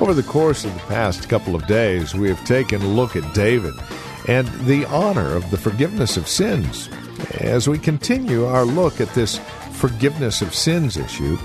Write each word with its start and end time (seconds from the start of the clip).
Over 0.00 0.14
the 0.14 0.22
course 0.28 0.64
of 0.64 0.74
the 0.74 0.80
past 0.88 1.28
couple 1.28 1.54
of 1.54 1.66
days, 1.66 2.14
we 2.14 2.28
have 2.28 2.44
taken 2.44 2.82
a 2.82 2.86
look 2.86 3.14
at 3.14 3.34
David 3.34 3.74
and 4.28 4.48
the 4.66 4.84
honor 4.86 5.34
of 5.34 5.50
the 5.50 5.56
forgiveness 5.56 6.16
of 6.16 6.26
sins. 6.26 6.88
As 7.40 7.68
we 7.68 7.78
continue 7.78 8.44
our 8.46 8.64
look 8.64 9.00
at 9.00 9.14
this 9.14 9.38
forgiveness 9.72 10.42
of 10.42 10.54
sins 10.54 10.96
issue, 10.96 11.38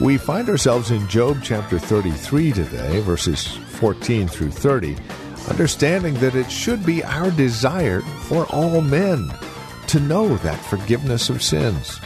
we 0.00 0.16
find 0.16 0.48
ourselves 0.48 0.90
in 0.90 1.08
Job 1.08 1.38
chapter 1.42 1.78
33 1.78 2.52
today, 2.52 3.00
verses 3.00 3.58
14 3.74 4.28
through 4.28 4.50
30, 4.50 4.96
understanding 5.48 6.14
that 6.14 6.34
it 6.34 6.50
should 6.50 6.84
be 6.86 7.04
our 7.04 7.30
desire 7.32 8.00
for 8.00 8.46
all 8.46 8.80
men 8.80 9.30
to 9.88 10.00
know 10.00 10.36
that 10.38 10.58
forgiveness 10.64 11.28
of 11.28 11.42
sins. 11.42 12.00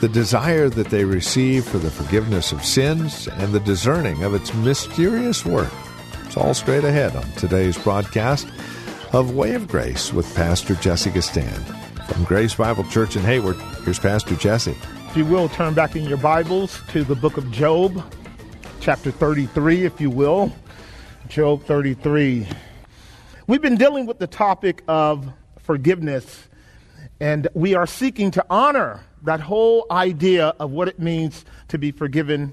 The 0.00 0.08
desire 0.08 0.68
that 0.70 0.88
they 0.88 1.04
receive 1.04 1.64
for 1.64 1.78
the 1.78 1.90
forgiveness 1.90 2.52
of 2.52 2.64
sins 2.64 3.28
and 3.28 3.52
the 3.52 3.60
discerning 3.60 4.24
of 4.24 4.34
its 4.34 4.52
mysterious 4.54 5.44
work. 5.44 5.72
It's 6.24 6.36
all 6.36 6.54
straight 6.54 6.84
ahead 6.84 7.16
on 7.16 7.30
today's 7.32 7.76
broadcast 7.76 8.48
of 9.12 9.34
Way 9.34 9.54
of 9.54 9.68
Grace 9.68 10.12
with 10.12 10.34
Pastor 10.34 10.74
Jesse 10.76 11.10
Gistand. 11.10 11.76
From 12.06 12.24
Grace 12.24 12.54
Bible 12.54 12.84
Church 12.84 13.16
in 13.16 13.22
Hayward, 13.22 13.56
here's 13.84 13.98
Pastor 13.98 14.36
Jesse. 14.36 14.76
If 15.08 15.16
you 15.16 15.24
will, 15.24 15.48
turn 15.48 15.74
back 15.74 15.96
in 15.96 16.04
your 16.04 16.18
Bibles 16.18 16.80
to 16.90 17.02
the 17.04 17.16
book 17.16 17.36
of 17.36 17.50
Job, 17.50 18.02
chapter 18.80 19.10
33, 19.10 19.84
if 19.84 20.00
you 20.00 20.08
will. 20.08 20.52
Job 21.28 21.64
33. 21.64 22.46
We've 23.46 23.62
been 23.62 23.76
dealing 23.76 24.06
with 24.06 24.18
the 24.18 24.26
topic 24.26 24.82
of 24.88 25.32
forgiveness, 25.60 26.48
and 27.20 27.46
we 27.54 27.74
are 27.74 27.86
seeking 27.86 28.30
to 28.32 28.44
honor 28.50 29.04
that 29.22 29.40
whole 29.40 29.86
idea 29.90 30.54
of 30.58 30.70
what 30.70 30.88
it 30.88 30.98
means 30.98 31.44
to 31.68 31.78
be 31.78 31.92
forgiven 31.92 32.52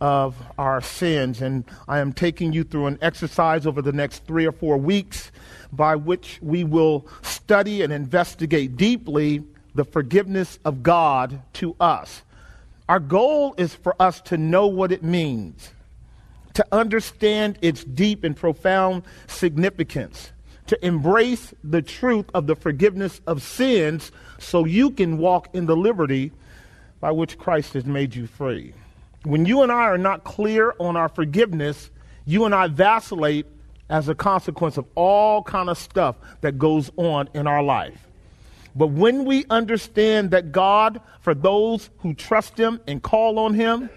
of 0.00 0.36
our 0.58 0.80
sins. 0.80 1.42
And 1.42 1.64
I 1.86 1.98
am 1.98 2.12
taking 2.12 2.52
you 2.52 2.64
through 2.64 2.86
an 2.86 2.98
exercise 3.02 3.66
over 3.66 3.82
the 3.82 3.92
next 3.92 4.24
three 4.24 4.46
or 4.46 4.52
four 4.52 4.78
weeks 4.78 5.30
by 5.72 5.94
which 5.96 6.38
we 6.40 6.64
will 6.64 7.06
study 7.22 7.82
and 7.82 7.92
investigate 7.92 8.76
deeply 8.76 9.44
the 9.74 9.84
forgiveness 9.84 10.58
of 10.64 10.82
God 10.82 11.42
to 11.54 11.76
us. 11.78 12.22
Our 12.88 13.00
goal 13.00 13.54
is 13.58 13.74
for 13.74 13.94
us 14.00 14.20
to 14.22 14.38
know 14.38 14.66
what 14.66 14.92
it 14.92 15.04
means, 15.04 15.70
to 16.58 16.66
understand 16.72 17.56
its 17.62 17.84
deep 17.84 18.24
and 18.24 18.36
profound 18.36 19.04
significance, 19.28 20.32
to 20.66 20.84
embrace 20.84 21.54
the 21.62 21.80
truth 21.80 22.26
of 22.34 22.48
the 22.48 22.56
forgiveness 22.56 23.20
of 23.28 23.40
sins 23.44 24.10
so 24.40 24.64
you 24.64 24.90
can 24.90 25.18
walk 25.18 25.54
in 25.54 25.66
the 25.66 25.76
liberty 25.76 26.32
by 26.98 27.12
which 27.12 27.38
Christ 27.38 27.74
has 27.74 27.84
made 27.84 28.16
you 28.16 28.26
free. 28.26 28.74
When 29.22 29.46
you 29.46 29.62
and 29.62 29.70
I 29.70 29.82
are 29.82 29.98
not 29.98 30.24
clear 30.24 30.74
on 30.80 30.96
our 30.96 31.08
forgiveness, 31.08 31.90
you 32.24 32.44
and 32.44 32.52
I 32.52 32.66
vacillate 32.66 33.46
as 33.88 34.08
a 34.08 34.14
consequence 34.16 34.76
of 34.76 34.86
all 34.96 35.44
kind 35.44 35.70
of 35.70 35.78
stuff 35.78 36.16
that 36.40 36.58
goes 36.58 36.90
on 36.96 37.28
in 37.34 37.46
our 37.46 37.62
life. 37.62 38.08
But 38.74 38.88
when 38.88 39.24
we 39.26 39.44
understand 39.48 40.32
that 40.32 40.50
God, 40.50 41.00
for 41.20 41.36
those 41.36 41.88
who 41.98 42.14
trust 42.14 42.58
Him 42.58 42.80
and 42.88 43.00
call 43.00 43.38
on 43.38 43.54
Him, 43.54 43.90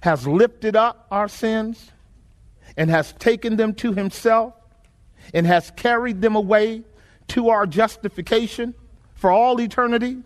has 0.00 0.26
lifted 0.26 0.76
up 0.76 1.06
our 1.10 1.28
sins 1.28 1.90
and 2.76 2.90
has 2.90 3.12
taken 3.14 3.56
them 3.56 3.74
to 3.74 3.92
Himself 3.92 4.54
and 5.34 5.46
has 5.46 5.70
carried 5.72 6.20
them 6.20 6.36
away 6.36 6.82
to 7.28 7.50
our 7.50 7.66
justification 7.66 8.74
for 9.14 9.30
all 9.30 9.60
eternity, 9.60 10.18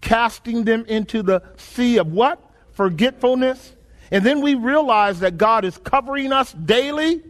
casting 0.00 0.64
them 0.64 0.84
into 0.86 1.22
the 1.22 1.42
sea 1.56 1.98
of 1.98 2.12
what? 2.12 2.40
Forgetfulness. 2.72 3.74
And 4.10 4.24
then 4.24 4.42
we 4.42 4.54
realize 4.54 5.20
that 5.20 5.38
God 5.38 5.64
is 5.64 5.78
covering 5.78 6.32
us 6.32 6.52
daily 6.52 7.22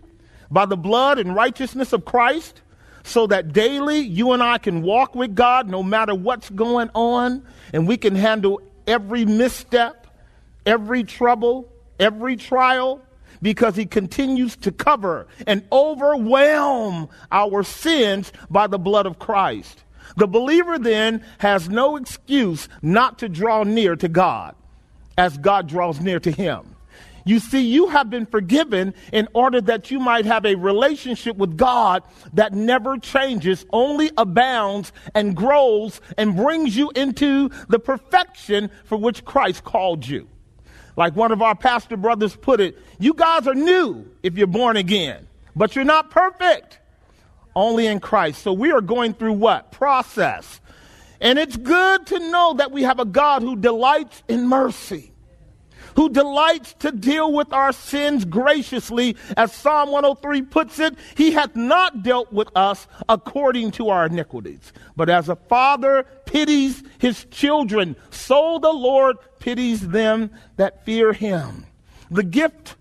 by 0.51 0.67
the 0.67 0.77
blood 0.77 1.19
and 1.19 1.35
righteousness 1.35 1.93
of 1.93 2.05
Christ 2.05 2.61
so 3.05 3.27
that 3.29 3.53
daily 3.53 4.01
you 4.01 4.33
and 4.33 4.43
I 4.43 4.59
can 4.59 4.83
walk 4.83 5.15
with 5.15 5.35
God 5.35 5.69
no 5.69 5.83
matter 5.83 6.15
what's 6.15 6.51
going 6.51 6.91
on, 6.95 7.45
and 7.73 7.87
we 7.89 7.97
can 7.97 8.15
handle 8.15 8.61
every 8.87 9.25
misstep, 9.25 10.07
every 10.67 11.05
trouble, 11.05 11.72
every 12.03 12.37
trial, 12.37 13.01
because 13.41 13.77
He 13.77 13.87
continues 13.87 14.57
to 14.57 14.73
cover 14.73 15.27
and 15.47 15.67
overwhelm 15.73 17.09
our 17.31 17.63
sins 17.63 18.33
by 18.51 18.67
the 18.67 18.79
blood 18.79 19.07
of 19.07 19.19
Christ. 19.19 19.85
The 20.17 20.27
believer 20.27 20.79
then 20.79 21.25
has 21.39 21.69
no 21.69 21.97
excuse 21.97 22.69
not 22.83 23.19
to 23.21 23.29
draw 23.29 23.63
near 23.63 23.97
to 23.97 24.09
God 24.09 24.55
as 25.17 25.39
God 25.39 25.69
draws 25.69 26.01
near 26.01 26.21
to 26.21 26.31
him. 26.31 26.77
You 27.25 27.39
see, 27.39 27.63
you 27.63 27.89
have 27.89 28.11
been 28.11 28.27
forgiven 28.27 28.95
in 29.13 29.29
order 29.33 29.61
that 29.61 29.91
you 29.91 30.01
might 30.01 30.27
have 30.27 30.45
a 30.45 30.57
relationship 30.57 31.37
with 31.37 31.57
God 31.57 32.03
that 32.33 32.53
never 32.53 32.99
changes, 32.99 33.65
only 33.73 34.11
abounds 34.19 34.93
and 35.15 35.37
grows 35.37 36.01
and 36.19 36.35
brings 36.35 36.77
you 36.77 36.91
into 36.97 37.51
the 37.69 37.79
perfection 37.79 38.71
for 38.85 38.99
which 38.99 39.25
Christ 39.25 39.63
called 39.63 40.07
you. 40.07 40.27
Like 40.97 41.17
one 41.17 41.33
of 41.33 41.41
our 41.43 41.55
pastor 41.55 41.97
brothers 41.97 42.37
put 42.37 42.61
it, 42.61 42.79
you 42.99 43.15
guys 43.15 43.47
are 43.47 43.55
new 43.55 44.07
if 44.23 44.37
you're 44.37 44.47
born 44.47 44.77
again, 44.77 45.27
but 45.57 45.75
you're 45.75 45.85
not 45.85 46.11
perfect. 46.11 46.79
Only 47.55 47.87
in 47.87 48.01
Christ. 48.01 48.43
So 48.43 48.53
we 48.53 48.73
are 48.73 48.81
going 48.81 49.15
through 49.15 49.35
what? 49.35 49.73
Process. 49.73 50.61
And 51.21 51.39
it's 51.39 51.57
good 51.57 52.07
to 52.09 52.19
know 52.19 52.55
that 52.55 52.73
we 52.73 52.83
have 52.83 52.99
a 52.99 53.05
God 53.05 53.43
who 53.43 53.57
delights 53.57 54.23
in 54.29 54.49
mercy 54.49 55.12
who 55.97 56.09
delights 56.09 56.75
to 56.81 56.93
deal 56.93 57.33
with 57.33 57.53
our 57.53 57.73
sins 57.73 58.25
graciously. 58.25 59.17
As 59.37 59.53
Psalm 59.53 59.91
103 59.91 60.43
puts 60.43 60.79
it, 60.79 60.97
he 61.17 61.33
hath 61.33 61.55
not 61.57 62.03
dealt 62.03 62.33
with 62.33 62.49
us 62.57 62.87
according 63.09 63.73
to 63.73 63.89
our 63.89 64.07
iniquities. 64.07 64.73
But 64.97 65.09
as 65.09 65.29
a 65.29 65.37
father 65.37 66.05
pities 66.27 66.83
his 66.99 67.25
children, 67.27 67.97
so 68.11 68.59
the 68.61 68.73
Lord 68.73 69.17
pities 69.39 69.89
them 69.89 70.31
that 70.57 70.85
fear 70.85 71.13
him. 71.13 71.67
The 72.11 72.23
gift 72.23 72.77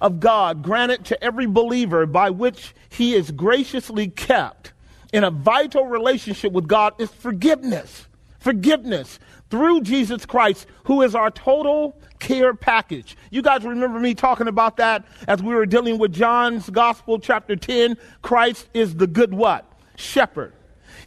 of 0.00 0.20
God 0.20 0.62
granted 0.62 1.04
to 1.06 1.24
every 1.24 1.46
believer 1.46 2.06
by 2.06 2.30
which 2.30 2.74
he 2.88 3.14
is 3.14 3.30
graciously 3.30 4.08
kept 4.08 4.72
in 5.12 5.24
a 5.24 5.30
vital 5.30 5.86
relationship 5.86 6.52
with 6.52 6.68
God 6.68 6.94
is 7.00 7.10
forgiveness. 7.10 8.06
Forgiveness 8.38 9.18
through 9.50 9.82
Jesus 9.82 10.26
Christ, 10.26 10.66
who 10.84 11.02
is 11.02 11.14
our 11.14 11.30
total 11.30 12.00
care 12.18 12.54
package. 12.54 13.16
You 13.30 13.42
guys 13.42 13.64
remember 13.64 14.00
me 14.00 14.14
talking 14.14 14.48
about 14.48 14.76
that 14.78 15.04
as 15.28 15.42
we 15.42 15.54
were 15.54 15.66
dealing 15.66 15.98
with 15.98 16.12
John's 16.12 16.68
Gospel, 16.70 17.18
chapter 17.18 17.56
10. 17.56 17.96
Christ 18.22 18.68
is 18.74 18.96
the 18.96 19.06
good 19.06 19.32
what? 19.32 19.70
Shepherd. 19.96 20.52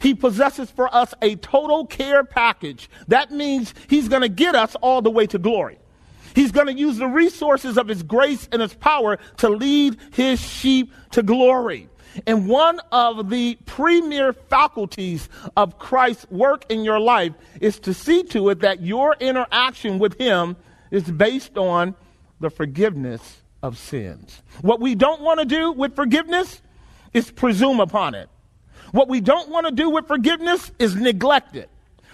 He 0.00 0.14
possesses 0.14 0.70
for 0.70 0.92
us 0.94 1.12
a 1.20 1.36
total 1.36 1.86
care 1.86 2.24
package. 2.24 2.88
That 3.08 3.30
means 3.30 3.74
he's 3.88 4.08
going 4.08 4.22
to 4.22 4.28
get 4.28 4.54
us 4.54 4.74
all 4.76 5.02
the 5.02 5.10
way 5.10 5.26
to 5.26 5.38
glory. 5.38 5.78
He's 6.34 6.52
going 6.52 6.68
to 6.68 6.72
use 6.72 6.96
the 6.96 7.08
resources 7.08 7.76
of 7.76 7.88
his 7.88 8.02
grace 8.02 8.48
and 8.52 8.62
his 8.62 8.74
power 8.74 9.18
to 9.38 9.48
lead 9.48 9.98
his 10.12 10.40
sheep 10.40 10.92
to 11.10 11.22
glory. 11.22 11.88
And 12.26 12.48
one 12.48 12.80
of 12.92 13.30
the 13.30 13.56
premier 13.66 14.32
faculties 14.32 15.28
of 15.56 15.78
Christ's 15.78 16.30
work 16.30 16.64
in 16.68 16.84
your 16.84 17.00
life 17.00 17.32
is 17.60 17.78
to 17.80 17.94
see 17.94 18.22
to 18.24 18.50
it 18.50 18.60
that 18.60 18.82
your 18.82 19.16
interaction 19.20 19.98
with 19.98 20.18
him 20.18 20.56
is 20.90 21.04
based 21.04 21.56
on 21.56 21.94
the 22.40 22.50
forgiveness 22.50 23.42
of 23.62 23.78
sins. 23.78 24.42
What 24.62 24.80
we 24.80 24.94
don't 24.94 25.20
want 25.20 25.40
to 25.40 25.46
do 25.46 25.72
with 25.72 25.94
forgiveness 25.94 26.62
is 27.12 27.30
presume 27.30 27.80
upon 27.80 28.14
it. 28.14 28.28
What 28.92 29.08
we 29.08 29.20
don't 29.20 29.50
want 29.50 29.66
to 29.66 29.72
do 29.72 29.90
with 29.90 30.06
forgiveness 30.06 30.72
is 30.78 30.96
neglect 30.96 31.54
it. 31.54 31.70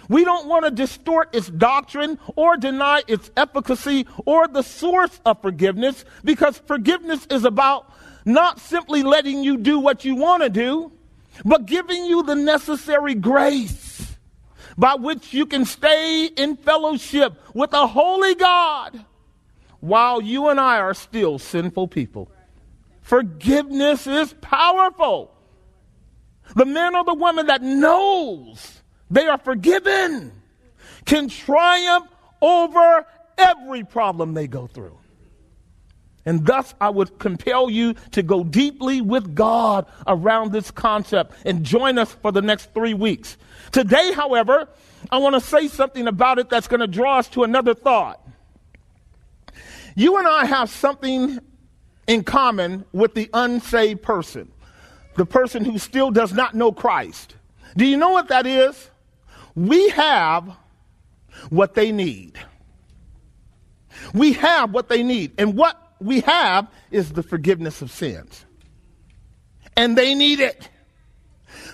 We 0.09 0.23
don't 0.23 0.47
want 0.47 0.65
to 0.65 0.71
distort 0.71 1.35
its 1.35 1.47
doctrine 1.49 2.17
or 2.35 2.55
deny 2.55 3.01
its 3.07 3.29
efficacy 3.35 4.05
or 4.25 4.47
the 4.47 4.61
source 4.61 5.19
of 5.25 5.41
forgiveness 5.41 6.05
because 6.23 6.57
forgiveness 6.59 7.27
is 7.29 7.43
about 7.43 7.91
not 8.27 8.59
simply 8.59 9.03
letting 9.03 9.43
you 9.43 9.57
do 9.57 9.79
what 9.79 10.05
you 10.05 10.15
want 10.15 10.43
to 10.43 10.49
do, 10.49 10.91
but 11.45 11.65
giving 11.65 12.05
you 12.05 12.23
the 12.23 12.35
necessary 12.35 13.15
grace 13.15 14.15
by 14.77 14.95
which 14.95 15.33
you 15.33 15.45
can 15.45 15.65
stay 15.65 16.25
in 16.25 16.57
fellowship 16.57 17.33
with 17.53 17.73
a 17.73 17.87
holy 17.87 18.35
God 18.35 19.03
while 19.79 20.21
you 20.21 20.49
and 20.49 20.59
I 20.59 20.79
are 20.79 20.93
still 20.93 21.39
sinful 21.39 21.87
people. 21.87 22.29
Forgiveness 23.01 24.05
is 24.05 24.33
powerful. 24.41 25.33
The 26.55 26.65
man 26.65 26.95
or 26.95 27.03
the 27.03 27.13
woman 27.13 27.47
that 27.47 27.61
knows 27.61 28.81
they 29.09 29.27
are 29.27 29.37
forgiven 29.37 30.31
can 31.05 31.29
triumph 31.29 32.07
over 32.41 33.05
every 33.37 33.83
problem 33.83 34.33
they 34.33 34.47
go 34.47 34.67
through. 34.67 34.97
And 36.27 36.45
thus, 36.45 36.75
I 36.81 36.89
would 36.89 37.19
compel 37.19 37.69
you 37.69 37.93
to 38.11 38.21
go 38.21 38.43
deeply 38.43 38.99
with 38.99 39.33
God 39.33 39.85
around 40.05 40.51
this 40.51 40.71
concept 40.71 41.33
and 41.45 41.63
join 41.63 41.97
us 41.97 42.11
for 42.11 42.33
the 42.33 42.41
next 42.41 42.73
three 42.73 42.93
weeks. 42.93 43.37
Today, 43.71 44.11
however, 44.11 44.67
I 45.09 45.19
want 45.19 45.35
to 45.35 45.41
say 45.41 45.69
something 45.69 46.05
about 46.05 46.37
it 46.37 46.49
that's 46.49 46.67
going 46.67 46.81
to 46.81 46.87
draw 46.87 47.19
us 47.19 47.29
to 47.29 47.45
another 47.45 47.73
thought. 47.73 48.21
You 49.95 50.17
and 50.17 50.27
I 50.27 50.43
have 50.43 50.69
something 50.69 51.39
in 52.07 52.25
common 52.25 52.83
with 52.91 53.13
the 53.13 53.29
unsaved 53.33 54.01
person, 54.01 54.51
the 55.15 55.25
person 55.25 55.63
who 55.63 55.79
still 55.79 56.11
does 56.11 56.33
not 56.33 56.53
know 56.53 56.73
Christ. 56.73 57.35
Do 57.77 57.85
you 57.85 57.95
know 57.95 58.09
what 58.09 58.27
that 58.27 58.45
is? 58.45 58.89
We 59.55 59.87
have 59.91 60.57
what 61.49 61.73
they 61.73 61.93
need. 61.93 62.37
We 64.13 64.33
have 64.33 64.73
what 64.73 64.89
they 64.89 65.03
need. 65.03 65.31
And 65.37 65.55
what 65.55 65.86
we 65.99 66.21
have 66.21 66.67
is 66.91 67.13
the 67.13 67.23
forgiveness 67.23 67.81
of 67.81 67.91
sins. 67.91 68.45
And 69.75 69.97
they 69.97 70.15
need 70.15 70.39
it. 70.39 70.69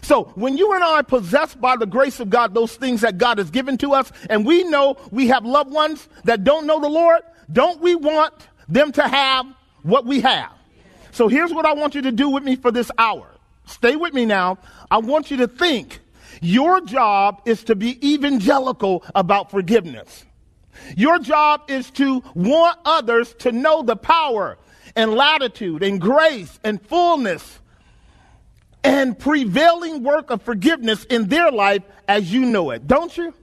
So 0.02 0.25
when 0.36 0.58
you 0.58 0.74
and 0.74 0.84
I 0.84 1.00
are 1.00 1.04
possessed 1.04 1.60
by 1.60 1.78
the 1.78 1.86
grace 1.86 2.20
of 2.20 2.30
God 2.30 2.54
those 2.54 2.75
things 2.75 3.02
that 3.02 3.18
God 3.18 3.38
has 3.38 3.50
given 3.50 3.78
to 3.80 3.94
us, 3.94 4.12
and 4.30 4.46
we 4.46 4.64
know 4.64 4.98
we 5.12 5.28
have 5.28 5.46
loved 5.46 5.72
ones 5.72 6.08
that 6.25 6.44
don't 6.44 6.68
know 6.68 6.80
the 6.80 6.90
Lord, 6.90 7.22
don't 7.52 7.81
we 7.81 7.96
want 7.96 8.34
them 8.68 8.92
to 8.94 9.08
have 9.08 9.46
what 9.84 10.06
we 10.06 10.22
have? 10.22 10.52
So 11.12 11.28
here's 11.28 11.54
what 11.54 11.66
I 11.66 11.74
want 11.74 11.96
you 11.96 12.02
to 12.02 12.12
do 12.12 12.30
with 12.30 12.44
me 12.44 12.56
for 12.56 12.72
this 12.72 12.92
hour. 12.98 13.30
Stay 13.66 13.96
with 13.96 14.14
me 14.14 14.25
now. 14.25 14.58
I 14.92 14.98
want 14.98 15.31
you 15.31 15.38
to 15.38 15.48
think 15.48 16.00
your 16.42 16.81
job 16.81 17.42
is 17.46 17.64
to 17.66 17.75
be 17.75 18.14
evangelical 18.14 19.04
about 19.16 19.52
forgiveness. 19.52 20.25
Your 20.96 21.20
job 21.20 21.64
is 21.70 21.90
to 21.92 22.24
want 22.34 22.80
others 22.86 23.34
to 23.40 23.52
know 23.52 23.84
the 23.84 23.96
power 23.96 24.58
and 24.96 25.14
latitude 25.14 25.84
and 25.84 26.00
grace 26.00 26.60
and 26.64 26.81
fullness 26.81 27.60
and 28.84 29.18
prevailing 29.18 30.04
work 30.04 30.30
of 30.30 30.42
forgiveness 30.42 31.06
in 31.06 31.28
their 31.28 31.52
life 31.52 31.84
as 32.08 32.31
you 32.31 32.46
know 32.46 32.72
it, 32.72 32.88
don't 32.88 33.16
you? 33.18 33.34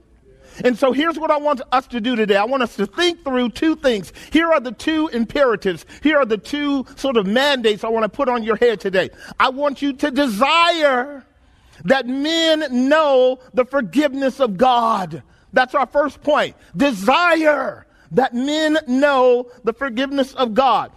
And 0.63 0.77
so 0.77 0.91
here's 0.91 1.17
what 1.17 1.31
I 1.31 1.37
want 1.37 1.61
us 1.71 1.87
to 1.87 2.01
do 2.01 2.15
today. 2.15 2.35
I 2.35 2.43
want 2.43 2.61
us 2.61 2.75
to 2.75 2.85
think 2.85 3.23
through 3.23 3.49
two 3.49 3.75
things. 3.75 4.11
Here 4.31 4.51
are 4.51 4.59
the 4.59 4.73
two 4.73 5.07
imperatives. 5.07 5.85
Here 6.03 6.17
are 6.17 6.25
the 6.25 6.37
two 6.37 6.85
sort 6.97 7.17
of 7.17 7.25
mandates 7.25 7.83
I 7.83 7.89
want 7.89 8.03
to 8.03 8.09
put 8.09 8.29
on 8.29 8.43
your 8.43 8.57
head 8.57 8.79
today. 8.79 9.09
I 9.39 9.49
want 9.49 9.81
you 9.81 9.93
to 9.93 10.11
desire 10.11 11.25
that 11.85 12.05
men 12.05 12.89
know 12.89 13.39
the 13.53 13.65
forgiveness 13.65 14.39
of 14.39 14.57
God. 14.57 15.23
That's 15.53 15.75
our 15.75 15.87
first 15.87 16.21
point. 16.21 16.55
Desire 16.75 17.85
that 18.11 18.33
men 18.33 18.77
know 18.87 19.49
the 19.63 19.73
forgiveness 19.73 20.33
of 20.33 20.53
God. 20.53 20.91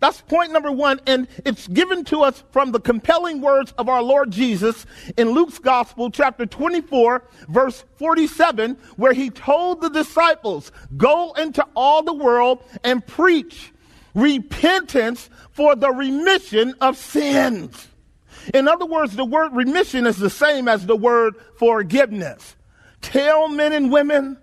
That's 0.00 0.20
point 0.22 0.52
number 0.52 0.72
one, 0.72 1.00
and 1.06 1.28
it's 1.44 1.68
given 1.68 2.04
to 2.06 2.22
us 2.22 2.42
from 2.50 2.72
the 2.72 2.80
compelling 2.80 3.40
words 3.40 3.72
of 3.78 3.88
our 3.88 4.02
Lord 4.02 4.30
Jesus 4.30 4.86
in 5.16 5.30
Luke's 5.30 5.58
Gospel, 5.58 6.10
chapter 6.10 6.46
24, 6.46 7.22
verse 7.48 7.84
47, 7.96 8.78
where 8.96 9.12
he 9.12 9.30
told 9.30 9.80
the 9.80 9.90
disciples, 9.90 10.72
Go 10.96 11.32
into 11.34 11.64
all 11.74 12.02
the 12.02 12.14
world 12.14 12.62
and 12.84 13.06
preach 13.06 13.72
repentance 14.14 15.28
for 15.52 15.76
the 15.76 15.90
remission 15.90 16.74
of 16.80 16.96
sins. 16.96 17.88
In 18.54 18.68
other 18.68 18.86
words, 18.86 19.14
the 19.14 19.24
word 19.24 19.54
remission 19.54 20.06
is 20.06 20.16
the 20.16 20.30
same 20.30 20.68
as 20.68 20.86
the 20.86 20.96
word 20.96 21.34
forgiveness. 21.58 22.55
Tell 23.06 23.46
men 23.46 23.72
and 23.72 23.92
women 23.92 24.36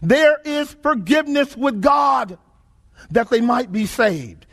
there 0.00 0.38
is 0.44 0.76
forgiveness 0.80 1.56
with 1.56 1.82
God 1.82 2.38
that 3.10 3.30
they 3.30 3.40
might 3.40 3.72
be 3.72 3.84
saved. 3.84 4.46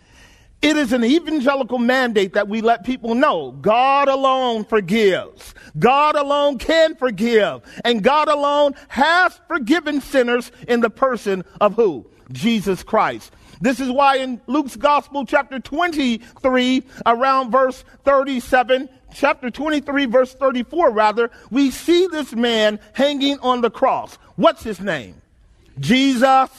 It 0.63 0.75
is 0.75 0.91
an 0.91 1.03
evangelical 1.03 1.77
mandate 1.77 2.33
that 2.33 2.47
we 2.47 2.61
let 2.61 2.83
people 2.83 3.13
know 3.13 3.51
God 3.51 4.07
alone 4.07 4.65
forgives. 4.65 5.53
God 5.77 6.15
alone 6.15 6.57
can 6.57 6.95
forgive. 6.95 7.61
And 7.85 8.03
God 8.03 8.27
alone 8.27 8.73
has 8.87 9.39
forgiven 9.47 10.01
sinners 10.01 10.51
in 10.67 10.79
the 10.79 10.89
person 10.89 11.45
of 11.61 11.75
who? 11.75 12.09
Jesus 12.31 12.81
Christ. 12.81 13.31
This 13.59 13.79
is 13.79 13.89
why 13.89 14.17
in 14.17 14.41
Luke's 14.47 14.75
Gospel, 14.75 15.25
chapter 15.25 15.59
23, 15.59 16.83
around 17.05 17.51
verse 17.51 17.83
37, 18.03 18.89
chapter 19.13 19.49
23, 19.49 20.05
verse 20.05 20.33
34, 20.33 20.91
rather, 20.91 21.31
we 21.49 21.71
see 21.71 22.07
this 22.07 22.33
man 22.33 22.79
hanging 22.93 23.39
on 23.39 23.61
the 23.61 23.71
cross. 23.71 24.15
What's 24.35 24.63
his 24.63 24.79
name? 24.79 25.21
Jesus, 25.79 26.49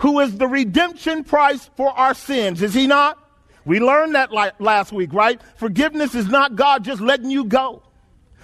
who 0.00 0.20
is 0.20 0.36
the 0.36 0.46
redemption 0.46 1.24
price 1.24 1.70
for 1.76 1.90
our 1.90 2.14
sins. 2.14 2.62
Is 2.62 2.74
he 2.74 2.86
not? 2.86 3.18
We 3.64 3.80
learned 3.80 4.14
that 4.14 4.32
last 4.60 4.92
week, 4.92 5.12
right? 5.12 5.40
Forgiveness 5.56 6.14
is 6.14 6.28
not 6.28 6.56
God 6.56 6.84
just 6.84 7.00
letting 7.00 7.30
you 7.30 7.44
go. 7.44 7.82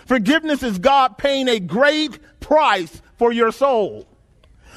Forgiveness 0.06 0.62
is 0.62 0.78
God 0.78 1.16
paying 1.16 1.48
a 1.48 1.58
great 1.58 2.18
price 2.40 3.00
for 3.16 3.32
your 3.32 3.50
soul. 3.50 4.06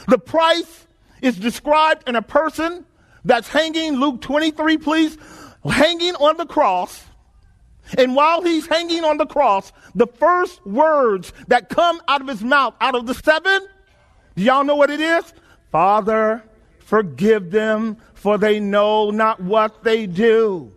The 0.07 0.17
price 0.17 0.87
is 1.21 1.37
described 1.37 2.07
in 2.07 2.15
a 2.15 2.21
person 2.21 2.85
that's 3.27 3.47
hanging, 3.47 3.99
Luke 3.99 4.21
23, 4.21 4.77
please, 4.77 5.17
hanging 5.69 6.15
on 6.15 6.37
the 6.37 6.45
cross. 6.45 7.03
And 7.97 8.15
while 8.15 8.41
he's 8.41 8.67
hanging 8.67 9.03
on 9.03 9.17
the 9.17 9.25
cross, 9.25 9.71
the 9.95 10.07
first 10.07 10.65
words 10.65 11.31
that 11.47 11.69
come 11.69 12.01
out 12.07 12.21
of 12.21 12.27
his 12.27 12.43
mouth, 12.43 12.73
out 12.81 12.95
of 12.95 13.05
the 13.05 13.13
seven, 13.13 13.67
do 14.35 14.43
y'all 14.43 14.63
know 14.63 14.75
what 14.75 14.89
it 14.89 14.99
is? 14.99 15.33
Father, 15.71 16.43
forgive 16.79 17.51
them, 17.51 17.97
for 18.13 18.37
they 18.37 18.59
know 18.59 19.11
not 19.11 19.41
what 19.41 19.83
they 19.83 20.05
do. 20.05 20.73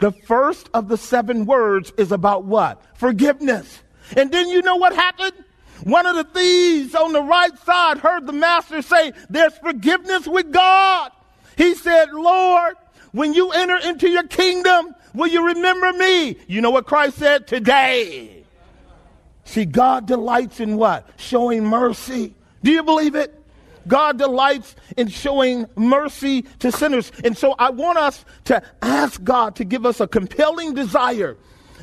The 0.00 0.12
first 0.12 0.68
of 0.74 0.88
the 0.88 0.96
seven 0.96 1.46
words 1.46 1.92
is 1.96 2.10
about 2.10 2.44
what? 2.44 2.82
Forgiveness. 2.98 3.82
And 4.16 4.32
then 4.32 4.48
you 4.48 4.62
know 4.62 4.76
what 4.76 4.94
happened? 4.94 5.44
One 5.84 6.06
of 6.06 6.16
the 6.16 6.24
thieves 6.24 6.94
on 6.94 7.12
the 7.12 7.22
right 7.22 7.56
side 7.58 7.98
heard 7.98 8.26
the 8.26 8.32
master 8.32 8.82
say, 8.82 9.12
There's 9.30 9.56
forgiveness 9.58 10.26
with 10.26 10.52
God. 10.52 11.10
He 11.62 11.76
said, 11.76 12.12
Lord, 12.12 12.74
when 13.12 13.34
you 13.34 13.52
enter 13.52 13.76
into 13.76 14.10
your 14.10 14.26
kingdom, 14.26 14.96
will 15.14 15.28
you 15.28 15.46
remember 15.46 15.92
me? 15.92 16.36
You 16.48 16.60
know 16.60 16.70
what 16.70 16.86
Christ 16.86 17.18
said? 17.18 17.46
Today. 17.46 18.42
See, 19.44 19.64
God 19.64 20.06
delights 20.06 20.58
in 20.58 20.76
what? 20.76 21.08
Showing 21.18 21.64
mercy. 21.64 22.34
Do 22.64 22.72
you 22.72 22.82
believe 22.82 23.14
it? 23.14 23.40
God 23.86 24.18
delights 24.18 24.74
in 24.96 25.06
showing 25.06 25.66
mercy 25.76 26.42
to 26.58 26.72
sinners. 26.72 27.12
And 27.22 27.38
so 27.38 27.54
I 27.56 27.70
want 27.70 27.96
us 27.96 28.24
to 28.46 28.60
ask 28.82 29.22
God 29.22 29.54
to 29.56 29.64
give 29.64 29.86
us 29.86 30.00
a 30.00 30.08
compelling 30.08 30.74
desire 30.74 31.36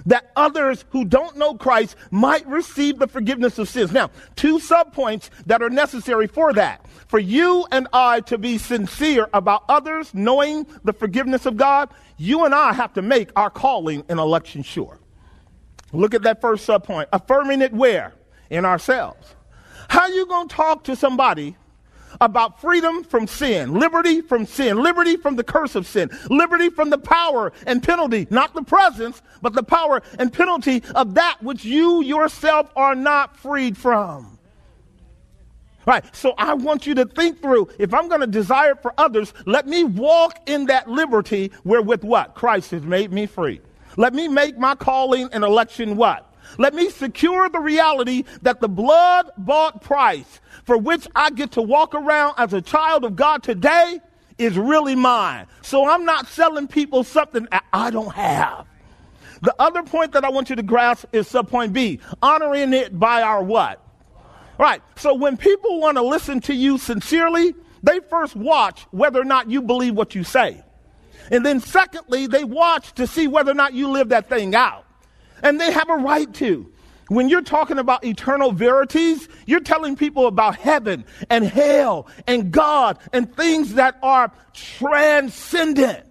that 0.06 0.32
others 0.36 0.86
who 0.90 1.06
don't 1.06 1.38
know 1.38 1.54
Christ 1.56 1.96
might 2.12 2.48
receive 2.48 3.00
the 3.00 3.08
forgiveness 3.08 3.58
of 3.60 3.70
sins. 3.70 3.92
Now, 3.92 4.12
two 4.36 4.60
subpoints 4.60 5.30
that 5.46 5.62
are 5.62 5.70
necessary 5.70 6.28
for 6.28 6.54
that. 6.54 6.86
For 7.08 7.20
you 7.20 7.66
and 7.72 7.88
I 7.94 8.22
to 8.22 8.38
be 8.38 8.58
sincere 8.58 9.28
about 9.34 9.64
others 9.68 10.14
knowing 10.14 10.68
the 10.84 10.94
forgiveness 10.94 11.46
of 11.46 11.58
God, 11.58 11.90
you 12.18 12.46
and 12.46 12.54
I 12.54 12.74
have 12.74 12.94
to 12.94 13.02
make 13.02 13.32
our 13.36 13.50
calling 13.50 14.04
and 14.10 14.20
election 14.20 14.64
sure. 14.64 15.00
Look 15.92 16.14
at 16.14 16.22
that 16.24 16.42
first 16.42 16.68
subpoint. 16.68 17.08
Affirming 17.12 17.62
it 17.62 17.74
where? 17.74 18.14
In 18.50 18.66
ourselves. 18.66 19.36
How 19.88 20.08
you 20.08 20.26
going 20.28 20.48
to 20.48 20.56
talk 20.56 20.84
to 20.84 20.96
somebody 20.96 21.58
about 22.22 22.60
freedom 22.62 23.04
from 23.04 23.28
sin, 23.28 23.74
liberty 23.74 24.22
from 24.22 24.46
sin, 24.46 24.82
liberty 24.82 25.18
from 25.18 25.36
the 25.36 25.44
curse 25.44 25.76
of 25.76 25.88
sin, 25.88 26.10
liberty 26.30 26.70
from 26.70 26.90
the 26.90 26.98
power 26.98 27.52
and 27.66 27.82
penalty, 27.84 28.28
not 28.30 28.54
the 28.54 28.64
presence, 28.64 29.22
but 29.42 29.54
the 29.54 29.64
power 29.64 30.02
and 30.18 30.32
penalty 30.32 30.84
of 30.96 31.14
that 31.16 31.38
which 31.42 31.66
you 31.66 32.02
yourself 32.04 32.72
are 32.76 32.96
not 32.96 33.38
freed 33.38 33.78
from. 33.78 34.38
Right. 35.86 36.04
So 36.16 36.36
I 36.38 36.54
want 36.54 36.86
you 36.86 36.94
to 36.96 37.06
think 37.06 37.42
through 37.42 37.70
if 37.80 37.94
I'm 37.94 38.10
going 38.10 38.22
to 38.22 38.28
desire 38.28 38.76
for 38.76 38.94
others, 38.98 39.34
let 39.46 39.66
me 39.66 39.84
walk 39.84 40.38
in 40.46 40.68
that 40.68 40.88
liberty 40.88 41.52
wherewith 41.64 42.04
what? 42.04 42.36
Christ 42.36 42.72
has 42.72 42.84
made 42.84 43.12
me 43.12 43.26
free. 43.26 43.62
Let 43.98 44.14
me 44.14 44.28
make 44.28 44.58
my 44.58 44.76
calling 44.76 45.30
and 45.32 45.44
election 45.44 45.96
what? 45.96 46.29
Let 46.58 46.74
me 46.74 46.90
secure 46.90 47.50
the 47.50 47.60
reality 47.60 48.24
that 48.42 48.60
the 48.60 48.70
blood 48.70 49.32
bought 49.38 49.82
price 49.82 50.42
for 50.66 50.78
which 50.78 51.08
I 51.16 51.30
get 51.30 51.52
to 51.54 51.62
walk 51.62 51.94
around 51.96 52.36
as 52.38 52.54
a 52.54 52.62
child 52.62 53.06
of 53.06 53.16
God 53.16 53.44
today 53.44 54.00
is 54.38 54.58
really 54.58 54.96
mine. 54.96 55.48
So 55.62 55.88
I'm 55.88 56.06
not 56.06 56.28
selling 56.28 56.68
people 56.68 57.04
something 57.04 57.48
I 57.74 57.92
don't 57.92 58.14
have. 58.14 58.66
The 59.42 59.56
other 59.60 59.84
point 59.84 60.14
that 60.14 60.26
I 60.26 60.30
want 60.30 60.50
you 60.50 60.56
to 60.56 60.64
grasp 60.64 61.06
is 61.14 61.30
subpoint 61.30 61.74
B, 61.74 62.00
honoring 62.22 62.74
it 62.74 62.98
by 62.98 63.22
our 63.22 63.44
what? 63.44 63.86
Right. 64.58 64.82
So 64.98 65.14
when 65.14 65.38
people 65.38 65.80
want 65.80 65.98
to 65.98 66.04
listen 66.04 66.42
to 66.42 66.54
you 66.54 66.78
sincerely, 66.78 67.56
they 67.82 68.00
first 68.10 68.36
watch 68.36 68.86
whether 68.92 69.22
or 69.22 69.26
not 69.26 69.50
you 69.50 69.62
believe 69.62 69.96
what 69.96 70.16
you 70.16 70.24
say. 70.24 70.62
And 71.32 71.46
then 71.46 71.62
secondly, 71.62 72.28
they 72.28 72.44
watch 72.44 72.94
to 72.94 73.08
see 73.08 73.28
whether 73.28 73.52
or 73.52 73.56
not 73.56 73.74
you 73.74 73.90
live 73.90 74.10
that 74.10 74.28
thing 74.28 74.56
out. 74.56 74.86
And 75.44 75.60
they 75.60 75.72
have 75.72 75.90
a 75.90 75.96
right 75.96 76.32
to. 76.36 76.72
When 77.10 77.28
you're 77.28 77.42
talking 77.42 77.80
about 77.80 78.06
eternal 78.06 78.52
verities, 78.52 79.28
you're 79.48 79.62
telling 79.62 79.96
people 79.96 80.28
about 80.28 80.56
heaven 80.58 81.06
and 81.30 81.44
hell 81.44 82.08
and 82.28 82.52
God 82.52 83.00
and 83.12 83.36
things 83.36 83.74
that 83.74 83.98
are 84.04 84.32
transcendent. 84.54 86.06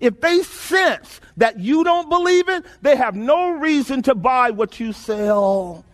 If 0.00 0.20
they 0.20 0.42
sense 0.42 1.20
that 1.36 1.58
you 1.58 1.82
don't 1.82 2.08
believe 2.08 2.48
it, 2.48 2.64
they 2.80 2.94
have 2.94 3.16
no 3.16 3.50
reason 3.50 4.02
to 4.02 4.14
buy 4.14 4.50
what 4.50 4.78
you 4.78 4.92
sell. 4.92 5.84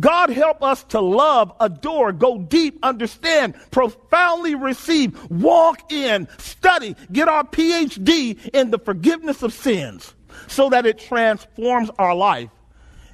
God 0.00 0.30
help 0.30 0.62
us 0.62 0.84
to 0.84 1.00
love, 1.00 1.52
adore, 1.60 2.12
go 2.12 2.38
deep, 2.38 2.78
understand, 2.82 3.54
profoundly 3.70 4.54
receive, 4.54 5.18
walk 5.30 5.92
in, 5.92 6.28
study, 6.38 6.94
get 7.12 7.28
our 7.28 7.44
PhD 7.44 8.38
in 8.54 8.70
the 8.70 8.78
forgiveness 8.78 9.42
of 9.42 9.52
sins 9.52 10.14
so 10.48 10.70
that 10.70 10.86
it 10.86 10.98
transforms 10.98 11.90
our 11.98 12.14
life 12.14 12.50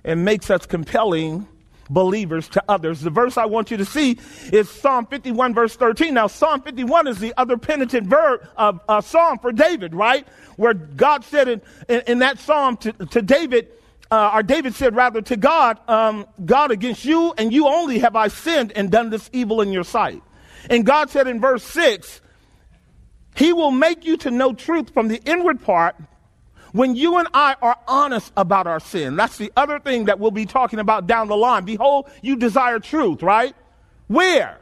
and 0.04 0.24
makes 0.24 0.50
us 0.50 0.66
compelling 0.66 1.46
believers 1.90 2.48
to 2.50 2.62
others. 2.68 3.00
The 3.00 3.10
verse 3.10 3.36
I 3.36 3.46
want 3.46 3.70
you 3.70 3.76
to 3.78 3.84
see 3.84 4.18
is 4.52 4.68
Psalm 4.68 5.06
51, 5.06 5.54
verse 5.54 5.76
13. 5.76 6.14
Now, 6.14 6.26
Psalm 6.26 6.62
51 6.62 7.06
is 7.06 7.18
the 7.18 7.34
other 7.36 7.56
penitent 7.56 8.06
verb 8.06 8.46
of 8.56 8.80
uh, 8.88 9.00
psalm 9.00 9.38
for 9.38 9.52
David, 9.52 9.94
right? 9.94 10.26
Where 10.56 10.74
God 10.74 11.24
said 11.24 11.48
in, 11.48 11.62
in, 11.88 12.02
in 12.06 12.18
that 12.20 12.38
psalm 12.38 12.76
to, 12.78 12.92
to 12.92 13.22
David, 13.22 13.68
uh, 14.10 14.32
or 14.34 14.42
David 14.42 14.74
said 14.74 14.94
rather 14.94 15.20
to 15.22 15.36
God, 15.36 15.78
um, 15.88 16.26
God 16.44 16.70
against 16.70 17.04
you 17.04 17.34
and 17.36 17.52
you 17.52 17.66
only 17.66 17.98
have 18.00 18.16
I 18.16 18.28
sinned 18.28 18.72
and 18.72 18.90
done 18.90 19.10
this 19.10 19.28
evil 19.32 19.60
in 19.60 19.72
your 19.72 19.84
sight. 19.84 20.22
And 20.70 20.86
God 20.86 21.10
said 21.10 21.26
in 21.26 21.40
verse 21.40 21.64
6, 21.64 22.20
He 23.34 23.52
will 23.52 23.70
make 23.70 24.06
you 24.06 24.16
to 24.18 24.30
know 24.30 24.52
truth 24.52 24.90
from 24.94 25.08
the 25.08 25.20
inward 25.24 25.62
part 25.62 25.96
when 26.74 26.96
you 26.96 27.18
and 27.18 27.28
I 27.32 27.54
are 27.62 27.76
honest 27.86 28.32
about 28.36 28.66
our 28.66 28.80
sin. 28.80 29.14
That's 29.14 29.38
the 29.38 29.52
other 29.56 29.78
thing 29.78 30.06
that 30.06 30.18
we'll 30.18 30.32
be 30.32 30.44
talking 30.44 30.80
about 30.80 31.06
down 31.06 31.28
the 31.28 31.36
line. 31.36 31.64
Behold, 31.64 32.10
you 32.20 32.34
desire 32.34 32.80
truth, 32.80 33.22
right? 33.22 33.54
Where? 34.08 34.58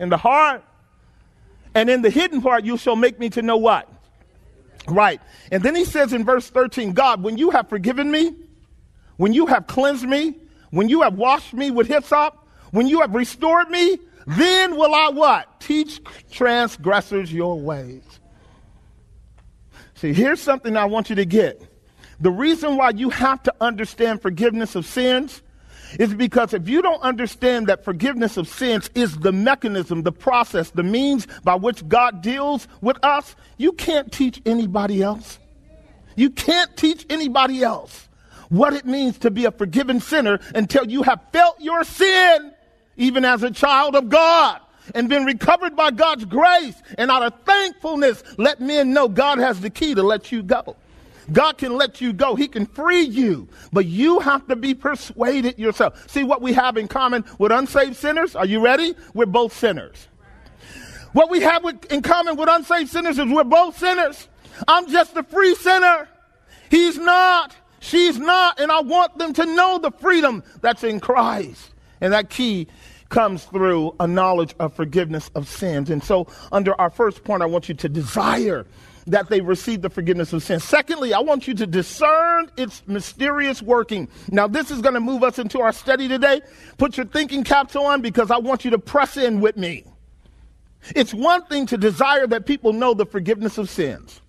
In 0.00 0.08
the 0.08 0.16
heart. 0.16 0.64
And 1.76 1.88
in 1.88 2.02
the 2.02 2.10
hidden 2.10 2.42
part, 2.42 2.64
you 2.64 2.76
shall 2.76 2.96
make 2.96 3.20
me 3.20 3.30
to 3.30 3.40
know 3.40 3.56
what? 3.56 3.88
Right. 4.88 5.20
And 5.52 5.62
then 5.62 5.76
he 5.76 5.84
says 5.84 6.12
in 6.12 6.24
verse 6.24 6.50
13, 6.50 6.92
God, 6.92 7.22
when 7.22 7.38
you 7.38 7.50
have 7.50 7.68
forgiven 7.68 8.10
me, 8.10 8.34
when 9.16 9.32
you 9.32 9.46
have 9.46 9.68
cleansed 9.68 10.04
me, 10.04 10.34
when 10.70 10.88
you 10.88 11.02
have 11.02 11.14
washed 11.14 11.54
me 11.54 11.70
with 11.70 11.86
hyssop, 11.86 12.36
when 12.72 12.88
you 12.88 13.00
have 13.00 13.14
restored 13.14 13.70
me, 13.70 13.96
then 14.26 14.76
will 14.76 14.92
I 14.92 15.10
what? 15.10 15.60
Teach 15.60 16.00
transgressors 16.32 17.32
your 17.32 17.60
ways. 17.60 18.02
See, 20.02 20.12
here's 20.12 20.40
something 20.40 20.76
I 20.76 20.86
want 20.86 21.10
you 21.10 21.14
to 21.14 21.24
get. 21.24 21.62
The 22.18 22.32
reason 22.32 22.76
why 22.76 22.90
you 22.90 23.08
have 23.10 23.40
to 23.44 23.54
understand 23.60 24.20
forgiveness 24.20 24.74
of 24.74 24.84
sins 24.84 25.42
is 25.96 26.12
because 26.12 26.52
if 26.52 26.68
you 26.68 26.82
don't 26.82 27.00
understand 27.02 27.68
that 27.68 27.84
forgiveness 27.84 28.36
of 28.36 28.48
sins 28.48 28.90
is 28.96 29.16
the 29.18 29.30
mechanism, 29.30 30.02
the 30.02 30.10
process, 30.10 30.70
the 30.70 30.82
means 30.82 31.28
by 31.44 31.54
which 31.54 31.86
God 31.86 32.20
deals 32.20 32.66
with 32.80 32.98
us, 33.04 33.36
you 33.58 33.70
can't 33.70 34.10
teach 34.10 34.42
anybody 34.44 35.04
else. 35.04 35.38
You 36.16 36.30
can't 36.30 36.76
teach 36.76 37.06
anybody 37.08 37.62
else 37.62 38.08
what 38.48 38.72
it 38.72 38.84
means 38.84 39.18
to 39.18 39.30
be 39.30 39.44
a 39.44 39.52
forgiven 39.52 40.00
sinner 40.00 40.40
until 40.52 40.84
you 40.84 41.04
have 41.04 41.20
felt 41.32 41.60
your 41.60 41.84
sin, 41.84 42.52
even 42.96 43.24
as 43.24 43.44
a 43.44 43.52
child 43.52 43.94
of 43.94 44.08
God, 44.08 44.60
and 44.94 45.08
been 45.08 45.24
recovered 45.24 45.76
by 45.76 45.90
God's 45.90 46.24
grace. 46.24 46.80
And 46.98 47.10
out 47.10 47.22
of 47.22 47.34
thankfulness, 47.44 48.22
let 48.38 48.60
men 48.60 48.92
know 48.92 49.08
God 49.08 49.38
has 49.38 49.60
the 49.60 49.70
key 49.70 49.94
to 49.94 50.02
let 50.02 50.32
you 50.32 50.42
go. 50.42 50.76
God 51.30 51.58
can 51.58 51.76
let 51.76 52.00
you 52.00 52.12
go. 52.12 52.34
He 52.34 52.48
can 52.48 52.66
free 52.66 53.02
you. 53.02 53.48
But 53.72 53.86
you 53.86 54.18
have 54.20 54.46
to 54.48 54.56
be 54.56 54.74
persuaded 54.74 55.58
yourself. 55.58 56.10
See 56.10 56.24
what 56.24 56.42
we 56.42 56.52
have 56.52 56.76
in 56.76 56.88
common 56.88 57.24
with 57.38 57.52
unsaved 57.52 57.96
sinners? 57.96 58.34
Are 58.34 58.46
you 58.46 58.60
ready? 58.60 58.94
We're 59.14 59.26
both 59.26 59.56
sinners. 59.56 60.08
What 61.12 61.30
we 61.30 61.40
have 61.40 61.62
with, 61.62 61.84
in 61.92 62.02
common 62.02 62.36
with 62.36 62.48
unsaved 62.48 62.90
sinners 62.90 63.18
is 63.18 63.26
we're 63.26 63.44
both 63.44 63.78
sinners. 63.78 64.28
I'm 64.66 64.88
just 64.88 65.16
a 65.16 65.22
free 65.22 65.54
sinner. 65.54 66.08
He's 66.70 66.98
not. 66.98 67.54
She's 67.80 68.18
not. 68.18 68.58
And 68.58 68.72
I 68.72 68.80
want 68.80 69.18
them 69.18 69.32
to 69.34 69.44
know 69.44 69.78
the 69.78 69.90
freedom 69.90 70.42
that's 70.60 70.84
in 70.84 71.00
Christ. 71.00 71.70
And 72.00 72.12
that 72.12 72.30
key 72.30 72.66
comes 73.12 73.44
through 73.44 73.94
a 74.00 74.06
knowledge 74.08 74.54
of 74.58 74.74
forgiveness 74.74 75.30
of 75.36 75.46
sins. 75.46 75.90
And 75.90 76.02
so, 76.02 76.26
under 76.50 76.78
our 76.80 76.90
first 76.90 77.22
point, 77.22 77.42
I 77.42 77.46
want 77.46 77.68
you 77.68 77.74
to 77.76 77.88
desire 77.88 78.66
that 79.06 79.28
they 79.28 79.40
receive 79.40 79.82
the 79.82 79.90
forgiveness 79.90 80.32
of 80.32 80.42
sins. 80.42 80.64
Secondly, 80.64 81.12
I 81.12 81.20
want 81.20 81.46
you 81.46 81.54
to 81.54 81.66
discern 81.66 82.50
its 82.56 82.82
mysterious 82.86 83.60
working. 83.60 84.08
Now, 84.30 84.48
this 84.48 84.70
is 84.70 84.80
going 84.80 84.94
to 84.94 85.00
move 85.00 85.22
us 85.22 85.38
into 85.38 85.60
our 85.60 85.72
study 85.72 86.08
today. 86.08 86.40
Put 86.78 86.96
your 86.96 87.06
thinking 87.06 87.44
caps 87.44 87.76
on 87.76 88.00
because 88.00 88.30
I 88.30 88.38
want 88.38 88.64
you 88.64 88.70
to 88.70 88.78
press 88.78 89.16
in 89.16 89.40
with 89.40 89.56
me. 89.56 89.84
It's 90.96 91.12
one 91.12 91.44
thing 91.46 91.66
to 91.66 91.76
desire 91.76 92.26
that 92.28 92.46
people 92.46 92.72
know 92.72 92.94
the 92.94 93.06
forgiveness 93.06 93.58
of 93.58 93.68
sins. 93.68 94.20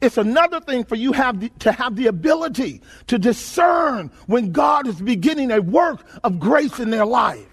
It's 0.00 0.16
another 0.16 0.60
thing 0.60 0.84
for 0.84 0.96
you 0.96 1.12
have 1.12 1.40
the, 1.40 1.50
to 1.60 1.70
have 1.72 1.96
the 1.96 2.06
ability 2.06 2.82
to 3.06 3.18
discern 3.18 4.10
when 4.26 4.50
God 4.50 4.86
is 4.86 5.00
beginning 5.00 5.50
a 5.52 5.60
work 5.60 6.04
of 6.24 6.40
grace 6.40 6.80
in 6.80 6.90
their 6.90 7.06
life. 7.06 7.51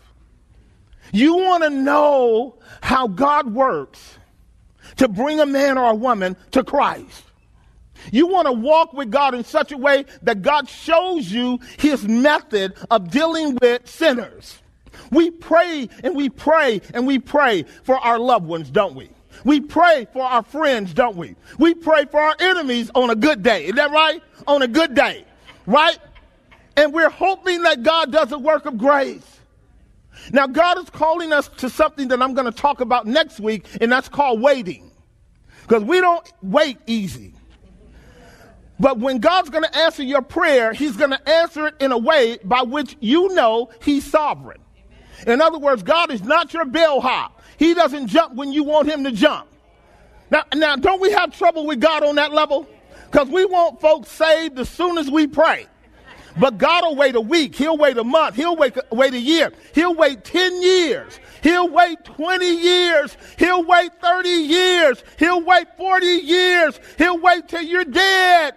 You 1.12 1.36
want 1.36 1.64
to 1.64 1.70
know 1.70 2.56
how 2.82 3.08
God 3.08 3.54
works 3.54 4.18
to 4.98 5.08
bring 5.08 5.40
a 5.40 5.46
man 5.46 5.78
or 5.78 5.92
a 5.92 5.96
woman 5.96 6.36
to 6.52 6.64
Christ. 6.64 7.24
You 8.12 8.28
want 8.28 8.48
to 8.48 8.52
walk 8.52 8.94
with 8.94 9.12
God 9.12 9.34
in 9.34 9.44
such 9.44 9.72
a 9.72 9.78
way 9.78 10.06
that 10.24 10.42
God 10.42 10.70
shows 10.70 11.32
you 11.32 11.60
his 11.78 12.08
method 12.08 12.74
of 12.90 13.12
dealing 13.12 13.58
with 13.62 13.88
sinners. 13.88 14.60
We 15.12 15.32
pray 15.32 15.90
and 16.04 16.16
we 16.16 16.30
pray 16.30 16.82
and 16.94 17.06
we 17.06 17.20
pray 17.20 17.64
for 17.84 17.98
our 17.98 18.20
loved 18.20 18.46
ones, 18.46 18.70
don't 18.70 18.96
we? 18.96 19.10
We 19.46 19.62
pray 19.62 20.08
for 20.12 20.24
our 20.24 20.44
friends, 20.44 20.94
don't 20.94 21.16
we? 21.16 21.36
We 21.58 21.74
pray 21.74 22.06
for 22.06 22.20
our 22.20 22.36
enemies 22.40 22.92
on 22.94 23.10
a 23.10 23.16
good 23.16 23.42
day. 23.42 23.66
Is 23.66 23.76
that 23.76 23.92
right? 23.92 24.22
On 24.48 24.62
a 24.62 24.68
good 24.68 24.96
day, 24.96 25.26
right? 25.66 25.98
And 26.76 26.94
we're 26.94 27.10
hoping 27.10 27.64
that 27.64 27.84
God 27.84 28.12
does 28.12 28.32
a 28.32 28.38
work 28.38 28.66
of 28.66 28.78
grace. 28.78 29.39
Now, 30.32 30.48
God 30.48 30.78
is 30.80 30.90
calling 30.90 31.34
us 31.34 31.48
to 31.58 31.70
something 31.70 32.10
that 32.10 32.22
I'm 32.22 32.34
going 32.34 32.52
to 32.52 32.58
talk 32.58 32.82
about 32.82 33.08
next 33.08 33.40
week, 33.40 33.66
and 33.82 33.92
that's 33.92 34.10
called 34.10 34.42
waiting. 34.42 34.92
Because 35.62 35.84
we 35.84 36.02
don't 36.02 36.32
wait 36.42 36.78
easy. 36.88 37.34
But 38.80 38.98
when 38.98 39.20
God's 39.20 39.50
going 39.50 39.66
to 39.66 39.78
answer 39.78 40.04
your 40.04 40.22
prayer, 40.22 40.74
He's 40.74 40.96
going 40.96 41.12
to 41.12 41.30
answer 41.30 41.68
it 41.68 41.76
in 41.80 41.92
a 41.92 41.98
way 41.98 42.38
by 42.44 42.62
which 42.62 42.96
you 43.00 43.30
know 43.30 43.70
He's 43.82 44.10
sovereign. 44.10 44.62
In 45.28 45.42
other 45.42 45.60
words, 45.60 45.84
God 45.84 46.12
is 46.12 46.24
not 46.24 46.54
your 46.54 46.66
bellhop. 46.66 47.42
He 47.58 47.74
doesn't 47.74 48.08
jump 48.08 48.36
when 48.36 48.54
you 48.54 48.64
want 48.64 48.88
Him 48.88 49.04
to 49.04 49.12
jump. 49.12 49.50
Now, 50.32 50.44
now 50.56 50.76
don't 50.76 51.02
we 51.02 51.12
have 51.12 51.38
trouble 51.38 51.66
with 51.66 51.82
God 51.82 52.04
on 52.04 52.16
that 52.16 52.32
level? 52.32 52.68
Because 53.12 53.28
we 53.28 53.44
want 53.46 53.82
folks 53.82 54.10
saved 54.10 54.58
as 54.60 54.70
soon 54.70 54.98
as 54.98 55.10
we 55.10 55.28
pray. 55.28 55.68
But 56.40 56.58
God 56.58 56.86
will 56.86 56.96
wait 56.96 57.16
a 57.16 57.22
week. 57.22 57.54
He'll 57.56 57.78
wait 57.78 57.98
a 57.98 58.04
month. 58.04 58.36
He'll 58.36 58.56
wait, 58.56 58.78
wait 58.92 59.14
a 59.14 59.20
year. 59.20 59.52
He'll 59.76 59.94
wait 59.94 60.24
10 60.24 60.62
years. 60.62 61.20
He'll 61.44 61.70
wait 61.70 62.04
20 62.06 62.46
years. 62.46 63.18
He'll 63.38 63.66
wait 63.66 63.92
30 64.02 64.30
years. 64.30 65.04
He'll 65.18 65.44
wait 65.44 65.68
40 65.78 66.06
years. 66.06 66.80
He'll 66.98 67.20
wait 67.20 67.48
till 67.50 67.62
you're 67.62 67.84
dead. 67.84 68.56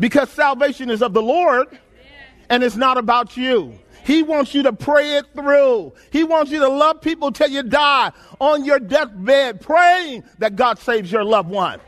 Because 0.00 0.30
salvation 0.30 0.90
is 0.90 1.02
of 1.02 1.12
the 1.12 1.22
Lord 1.22 1.78
and 2.48 2.62
it's 2.62 2.76
not 2.76 2.96
about 2.96 3.36
you. 3.36 3.78
He 4.04 4.22
wants 4.22 4.54
you 4.54 4.62
to 4.62 4.72
pray 4.72 5.16
it 5.16 5.26
through. 5.34 5.92
He 6.10 6.24
wants 6.24 6.50
you 6.50 6.60
to 6.60 6.68
love 6.68 7.02
people 7.02 7.30
till 7.30 7.48
you 7.48 7.62
die 7.62 8.10
on 8.40 8.64
your 8.64 8.78
deathbed, 8.78 9.60
praying 9.60 10.24
that 10.38 10.56
God 10.56 10.78
saves 10.78 11.12
your 11.12 11.24
loved 11.24 11.50
one. 11.50 11.78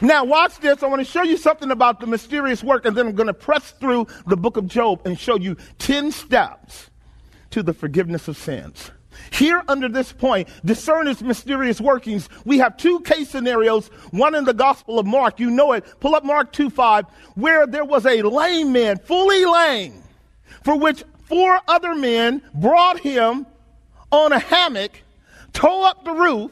Now, 0.00 0.24
watch 0.24 0.58
this. 0.60 0.82
I 0.82 0.86
want 0.86 1.00
to 1.00 1.10
show 1.10 1.22
you 1.22 1.36
something 1.36 1.70
about 1.70 2.00
the 2.00 2.06
mysterious 2.06 2.64
work, 2.64 2.86
and 2.86 2.96
then 2.96 3.06
I'm 3.08 3.14
going 3.14 3.26
to 3.26 3.34
press 3.34 3.72
through 3.72 4.06
the 4.26 4.36
book 4.36 4.56
of 4.56 4.66
Job 4.66 5.02
and 5.04 5.18
show 5.18 5.36
you 5.36 5.56
10 5.78 6.10
steps 6.12 6.90
to 7.50 7.62
the 7.62 7.74
forgiveness 7.74 8.26
of 8.28 8.36
sins. 8.36 8.90
Here, 9.30 9.62
under 9.68 9.88
this 9.88 10.12
point, 10.12 10.48
discern 10.64 11.06
its 11.06 11.20
mysterious 11.20 11.80
workings. 11.80 12.28
We 12.44 12.58
have 12.58 12.76
two 12.76 13.00
case 13.00 13.30
scenarios, 13.30 13.88
one 14.10 14.34
in 14.34 14.44
the 14.44 14.54
Gospel 14.54 14.98
of 14.98 15.06
Mark, 15.06 15.38
you 15.38 15.50
know 15.50 15.72
it. 15.72 15.84
Pull 16.00 16.14
up 16.14 16.24
Mark 16.24 16.52
2 16.52 16.70
5, 16.70 17.04
where 17.34 17.66
there 17.66 17.84
was 17.84 18.06
a 18.06 18.22
lame 18.22 18.72
man, 18.72 18.98
fully 18.98 19.44
lame, 19.44 20.02
for 20.62 20.76
which 20.78 21.04
four 21.26 21.60
other 21.68 21.94
men 21.94 22.42
brought 22.54 23.00
him 23.00 23.46
on 24.10 24.32
a 24.32 24.38
hammock, 24.38 25.02
tore 25.52 25.86
up 25.86 26.04
the 26.04 26.12
roof, 26.12 26.50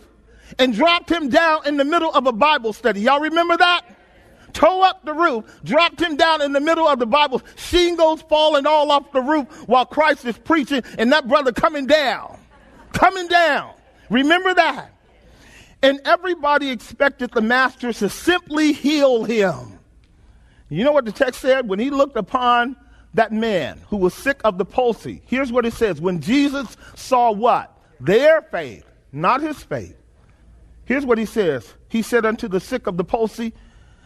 and 0.59 0.75
dropped 0.75 1.11
him 1.11 1.29
down 1.29 1.67
in 1.67 1.77
the 1.77 1.85
middle 1.85 2.13
of 2.13 2.27
a 2.27 2.33
Bible 2.33 2.73
study. 2.73 3.01
Y'all 3.03 3.21
remember 3.21 3.57
that? 3.57 3.83
Tow 4.53 4.83
up 4.83 5.05
the 5.05 5.13
roof, 5.13 5.45
dropped 5.65 6.01
him 6.01 6.17
down 6.17 6.43
in 6.43 6.53
the 6.53 6.61
middle 6.61 6.89
of 6.89 6.99
the 6.99 7.07
Bible, 7.07 7.43
shingles 7.57 8.23
falling 8.23 8.67
all 8.67 8.91
off 8.91 9.13
the 9.13 9.21
roof 9.21 9.47
while 9.69 9.85
Christ 9.85 10.25
is 10.25 10.39
preaching, 10.39 10.83
and 10.97 11.13
that 11.13 11.29
brother 11.29 11.53
coming 11.53 11.87
down. 11.87 12.39
Coming 12.93 13.29
down. 13.29 13.75
Remember 14.11 14.55
that. 14.55 14.93
And 15.83 16.01
everybody 16.05 16.71
expected 16.71 17.31
the 17.33 17.41
master 17.41 17.93
to 17.93 18.09
simply 18.09 18.73
heal 18.73 19.25
him. 19.25 19.79
You 20.71 20.85
know 20.85 20.93
what 20.93 21.05
the 21.05 21.13
text 21.13 21.41
said? 21.41 21.69
When 21.69 21.79
he 21.79 21.91
looked 21.91 22.17
upon 22.17 22.77
that 23.15 23.33
man 23.33 23.81
who 23.89 23.97
was 23.97 24.15
sick 24.15 24.41
of 24.45 24.59
the 24.59 24.65
palsy, 24.65 25.23
here's 25.27 25.53
what 25.53 25.67
it 25.67 25.73
says. 25.73 26.01
When 26.01 26.21
Jesus 26.21 26.77
saw 26.95 27.31
what? 27.33 27.79
Their 28.01 28.43
faith, 28.43 28.85
not 29.13 29.41
his 29.41 29.63
faith. 29.63 29.98
Here's 30.89 31.05
what 31.05 31.19
he 31.19 31.27
says. 31.27 31.75
He 31.91 32.01
said 32.01 32.25
unto 32.25 32.49
the 32.49 32.61
sick 32.61 32.87
of 32.87 32.97
the 32.97 33.05
palsy, 33.05 33.53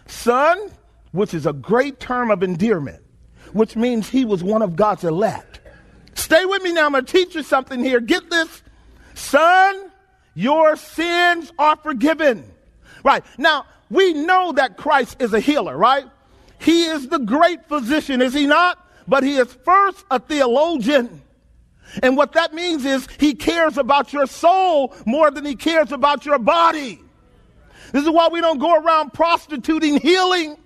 Son, 0.06 0.68
which 1.12 1.32
is 1.32 1.46
a 1.46 1.52
great 1.52 2.00
term 2.00 2.28
of 2.28 2.42
endearment, 2.42 3.00
which 3.52 3.76
means 3.76 4.08
he 4.08 4.24
was 4.24 4.42
one 4.42 4.62
of 4.62 4.74
God's 4.74 5.04
elect. 5.04 5.60
Stay 6.14 6.44
with 6.44 6.60
me 6.64 6.72
now. 6.72 6.86
I'm 6.86 6.92
going 6.92 7.04
to 7.04 7.12
teach 7.12 7.36
you 7.36 7.44
something 7.44 7.84
here. 7.84 8.00
Get 8.00 8.28
this. 8.30 8.62
Son, 9.14 9.92
your 10.34 10.74
sins 10.74 11.52
are 11.56 11.76
forgiven. 11.76 12.50
Right. 13.04 13.24
Now, 13.38 13.66
we 13.88 14.12
know 14.14 14.50
that 14.54 14.76
Christ 14.76 15.22
is 15.22 15.32
a 15.32 15.40
healer, 15.40 15.76
right? 15.76 16.06
He 16.58 16.86
is 16.86 17.06
the 17.06 17.20
great 17.20 17.68
physician, 17.68 18.20
is 18.20 18.34
he 18.34 18.46
not? 18.46 18.84
But 19.06 19.22
he 19.22 19.36
is 19.36 19.52
first 19.64 20.04
a 20.10 20.18
theologian. 20.18 21.22
And 22.02 22.16
what 22.16 22.32
that 22.32 22.54
means 22.54 22.84
is 22.84 23.06
he 23.18 23.34
cares 23.34 23.76
about 23.76 24.12
your 24.12 24.26
soul 24.26 24.94
more 25.04 25.30
than 25.30 25.44
he 25.44 25.56
cares 25.56 25.92
about 25.92 26.24
your 26.24 26.38
body. 26.38 27.00
This 27.92 28.04
is 28.04 28.10
why 28.10 28.28
we 28.28 28.40
don't 28.40 28.58
go 28.58 28.74
around 28.74 29.12
prostituting 29.12 30.00
healing, 30.00 30.56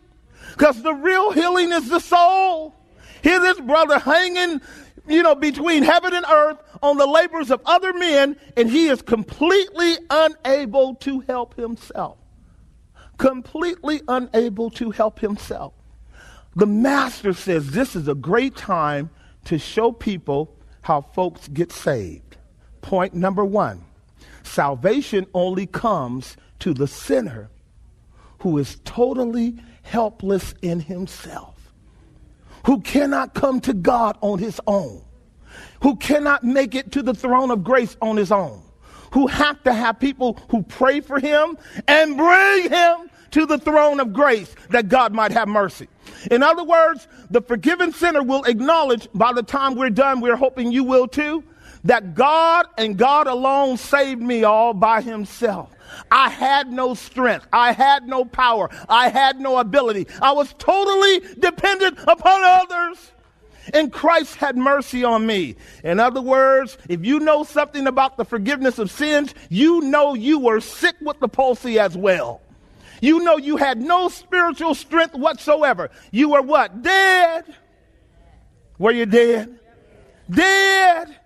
because 0.52 0.80
the 0.83 0.95
real 0.95 1.33
healing 1.33 1.73
is 1.73 1.88
the 1.88 1.99
soul. 1.99 2.75
Hear 3.23 3.40
this 3.40 3.59
brother 3.59 3.99
hanging, 3.99 4.61
you 5.09 5.23
know, 5.23 5.35
between 5.35 5.83
heaven 5.83 6.14
and 6.14 6.25
earth 6.30 6.59
on 6.83 6.97
the 6.99 7.06
labors 7.06 7.50
of 7.50 7.61
other 7.66 7.92
men, 7.92 8.37
and 8.56 8.71
he 8.71 8.87
is 8.87 9.02
completely 9.02 9.97
unable 10.09 10.95
to 10.97 11.21
help 11.21 11.56
himself. 11.56 12.18
Completely 13.18 14.02
unable 14.06 14.71
to 14.71 14.90
help 14.90 15.18
himself. 15.18 15.73
The 16.54 16.66
master 16.66 17.33
says 17.33 17.73
this 17.73 17.97
is 17.97 18.06
a 18.06 18.14
great 18.14 18.54
time 18.54 19.11
to 19.47 19.59
show 19.59 19.90
people 19.90 20.56
how 20.87 21.00
folks 21.00 21.49
get 21.49 21.73
saved. 21.73 22.37
Point 22.81 23.12
number 23.12 23.45
one 23.45 23.85
salvation 24.45 25.26
only 25.35 25.66
comes 25.66 26.37
to 26.61 26.73
the 26.73 26.87
sinner 26.87 27.50
who 28.38 28.57
is 28.59 28.78
totally 28.85 29.57
helpless 29.83 30.55
in 30.62 30.78
himself, 30.78 31.73
who 32.66 32.81
cannot 32.83 33.35
come 33.35 33.61
to 33.61 33.75
God 33.75 34.16
on 34.21 34.38
his 34.38 34.61
own, 34.69 35.02
who 35.83 35.97
cannot 35.97 36.45
make 36.45 36.76
it 36.76 36.93
to 36.93 37.02
the 37.02 37.14
throne 37.14 37.50
of 37.50 37.64
grace 37.64 37.97
on 38.00 38.16
his 38.16 38.31
own, 38.31 38.62
who 39.12 39.26
have 39.26 39.61
to 39.64 39.73
have 39.73 39.99
people 39.99 40.38
who 40.50 40.62
pray 40.62 41.00
for 41.00 41.19
him 41.19 41.59
and 41.88 42.16
bring 42.16 42.71
him 42.71 43.11
to 43.37 43.45
the 43.45 43.59
throne 43.59 44.00
of 44.00 44.14
grace 44.14 44.55
that 44.71 44.88
God 44.88 45.12
might 45.12 45.31
have 45.31 45.47
mercy. 45.47 45.88
In 46.31 46.43
other 46.43 46.64
words, 46.64 47.07
the 47.31 47.43
forgiven 47.43 47.93
sinner 47.93 48.23
will 48.23 48.43
acknowledge 48.45 49.09
by 49.12 49.35
the 49.35 49.43
time 49.43 49.75
we're 49.75 49.90
done, 49.90 50.23
we're 50.23 50.37
hoping 50.37 50.73
you 50.73 50.85
will 50.85 51.07
too, 51.07 51.45
that 51.85 52.14
God 52.14 52.64
and 52.78 52.97
God 52.97 53.26
alone 53.26 53.76
saved 53.76 54.23
me 54.23 54.45
all 54.45 54.73
by 54.73 55.02
himself. 55.02 55.71
I 56.11 56.31
had 56.31 56.73
no 56.73 56.95
strength. 56.95 57.47
I 57.52 57.73
had 57.73 58.09
no 58.09 58.25
power. 58.25 58.71
I 58.88 59.11
had 59.11 59.38
no 59.38 59.59
ability. 59.59 60.07
I 60.22 60.33
was 60.33 60.55
totally 60.57 61.20
dependent 61.38 61.99
upon 62.09 62.40
others. 62.42 63.12
And 63.75 63.92
Christ 63.92 64.37
had 64.37 64.57
mercy 64.57 65.05
on 65.05 65.27
me. 65.27 65.57
In 65.85 66.01
other 66.01 66.22
words, 66.22 66.79
if 66.88 67.05
you 67.05 67.20
know 67.20 67.44
something 67.44 67.87
about 67.87 68.16
the 68.16 68.25
forgiveness 68.25 68.79
of 68.79 68.90
sins, 68.90 69.35
you 69.51 69.83
know 69.83 70.14
you 70.14 70.38
were 70.38 70.62
sick 70.62 70.96
with 71.03 71.20
the 71.20 71.29
palsy 71.29 71.79
as 71.79 71.94
well. 71.94 72.40
You 73.00 73.20
know 73.20 73.37
you 73.37 73.56
had 73.56 73.80
no 73.80 74.09
spiritual 74.09 74.74
strength 74.74 75.14
whatsoever. 75.14 75.90
You 76.11 76.30
were 76.30 76.42
what? 76.42 76.82
Dead. 76.82 77.44
Were 78.78 78.92
you 78.92 79.06
dead? 79.06 79.59
Dead 80.28 81.16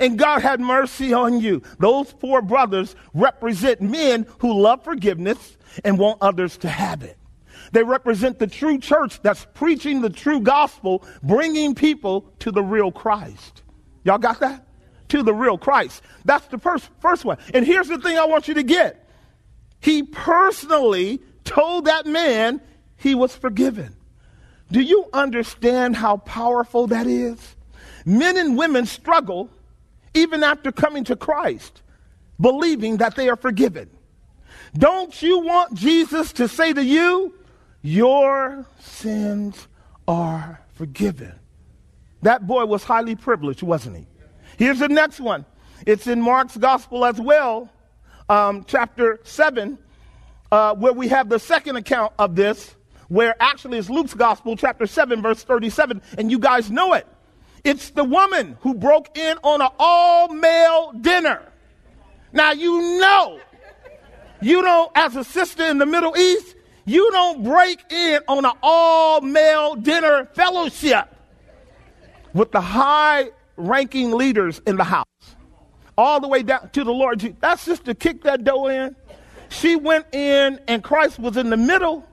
and 0.00 0.18
God 0.18 0.42
had 0.42 0.60
mercy 0.60 1.12
on 1.12 1.40
you. 1.40 1.62
Those 1.78 2.12
four 2.12 2.42
brothers 2.42 2.94
represent 3.14 3.80
men 3.80 4.26
who 4.38 4.60
love 4.60 4.84
forgiveness 4.84 5.56
and 5.84 5.98
want 5.98 6.18
others 6.20 6.56
to 6.58 6.68
have 6.68 7.02
it. 7.02 7.16
They 7.72 7.82
represent 7.82 8.38
the 8.38 8.46
true 8.46 8.78
church 8.78 9.20
that's 9.22 9.46
preaching 9.54 10.00
the 10.00 10.10
true 10.10 10.40
gospel, 10.40 11.04
bringing 11.22 11.74
people 11.74 12.32
to 12.40 12.50
the 12.50 12.62
real 12.62 12.90
Christ. 12.90 13.62
Y'all 14.04 14.18
got 14.18 14.40
that? 14.40 14.66
To 15.08 15.22
the 15.22 15.34
real 15.34 15.58
Christ. 15.58 16.02
That's 16.24 16.46
the 16.46 16.58
first, 16.58 16.88
first 17.00 17.24
one. 17.24 17.38
And 17.52 17.66
here's 17.66 17.88
the 17.88 17.98
thing 17.98 18.16
I 18.18 18.24
want 18.24 18.48
you 18.48 18.54
to 18.54 18.62
get. 18.62 19.07
He 19.80 20.02
personally 20.02 21.20
told 21.44 21.86
that 21.86 22.06
man 22.06 22.60
he 22.96 23.14
was 23.14 23.34
forgiven. 23.34 23.94
Do 24.70 24.80
you 24.80 25.06
understand 25.12 25.96
how 25.96 26.18
powerful 26.18 26.88
that 26.88 27.06
is? 27.06 27.56
Men 28.04 28.36
and 28.36 28.56
women 28.56 28.86
struggle 28.86 29.50
even 30.14 30.42
after 30.42 30.72
coming 30.72 31.04
to 31.04 31.16
Christ, 31.16 31.82
believing 32.40 32.98
that 32.98 33.14
they 33.16 33.28
are 33.28 33.36
forgiven. 33.36 33.88
Don't 34.76 35.22
you 35.22 35.38
want 35.40 35.74
Jesus 35.74 36.32
to 36.34 36.48
say 36.48 36.72
to 36.72 36.84
you, 36.84 37.34
Your 37.82 38.66
sins 38.78 39.68
are 40.06 40.60
forgiven? 40.74 41.34
That 42.22 42.46
boy 42.46 42.66
was 42.66 42.84
highly 42.84 43.14
privileged, 43.14 43.62
wasn't 43.62 43.96
he? 43.96 44.06
Here's 44.58 44.80
the 44.80 44.88
next 44.88 45.20
one. 45.20 45.46
It's 45.86 46.06
in 46.06 46.20
Mark's 46.20 46.56
gospel 46.56 47.04
as 47.04 47.20
well, 47.20 47.70
um, 48.28 48.64
chapter 48.66 49.20
7, 49.24 49.78
uh, 50.50 50.74
where 50.74 50.92
we 50.92 51.08
have 51.08 51.28
the 51.28 51.38
second 51.38 51.76
account 51.76 52.12
of 52.18 52.34
this, 52.34 52.74
where 53.08 53.34
actually 53.40 53.78
it's 53.78 53.88
Luke's 53.88 54.14
gospel, 54.14 54.56
chapter 54.56 54.86
7, 54.86 55.22
verse 55.22 55.42
37, 55.42 56.02
and 56.16 56.30
you 56.30 56.38
guys 56.38 56.70
know 56.70 56.92
it. 56.92 57.06
It's 57.64 57.90
the 57.90 58.04
woman 58.04 58.56
who 58.60 58.74
broke 58.74 59.16
in 59.16 59.38
on 59.42 59.60
an 59.60 59.68
all 59.78 60.28
male 60.28 60.92
dinner. 60.92 61.42
Now, 62.32 62.52
you 62.52 63.00
know, 63.00 63.40
you 64.40 64.62
don't, 64.62 64.90
as 64.94 65.16
a 65.16 65.24
sister 65.24 65.64
in 65.64 65.78
the 65.78 65.86
Middle 65.86 66.16
East, 66.16 66.54
you 66.84 67.10
don't 67.10 67.42
break 67.44 67.80
in 67.92 68.20
on 68.28 68.44
an 68.44 68.52
all 68.62 69.20
male 69.20 69.74
dinner 69.74 70.26
fellowship 70.34 71.14
with 72.32 72.52
the 72.52 72.60
high 72.60 73.30
ranking 73.56 74.12
leaders 74.12 74.60
in 74.66 74.76
the 74.76 74.84
house, 74.84 75.06
all 75.98 76.20
the 76.20 76.28
way 76.28 76.44
down 76.44 76.70
to 76.70 76.84
the 76.84 76.92
Lord. 76.92 77.20
That 77.40 77.58
sister 77.58 77.92
kicked 77.92 78.22
that 78.24 78.44
door 78.44 78.70
in. 78.70 78.94
She 79.50 79.74
went 79.74 80.14
in, 80.14 80.60
and 80.68 80.82
Christ 80.82 81.18
was 81.18 81.36
in 81.36 81.50
the 81.50 81.56
middle 81.56 82.06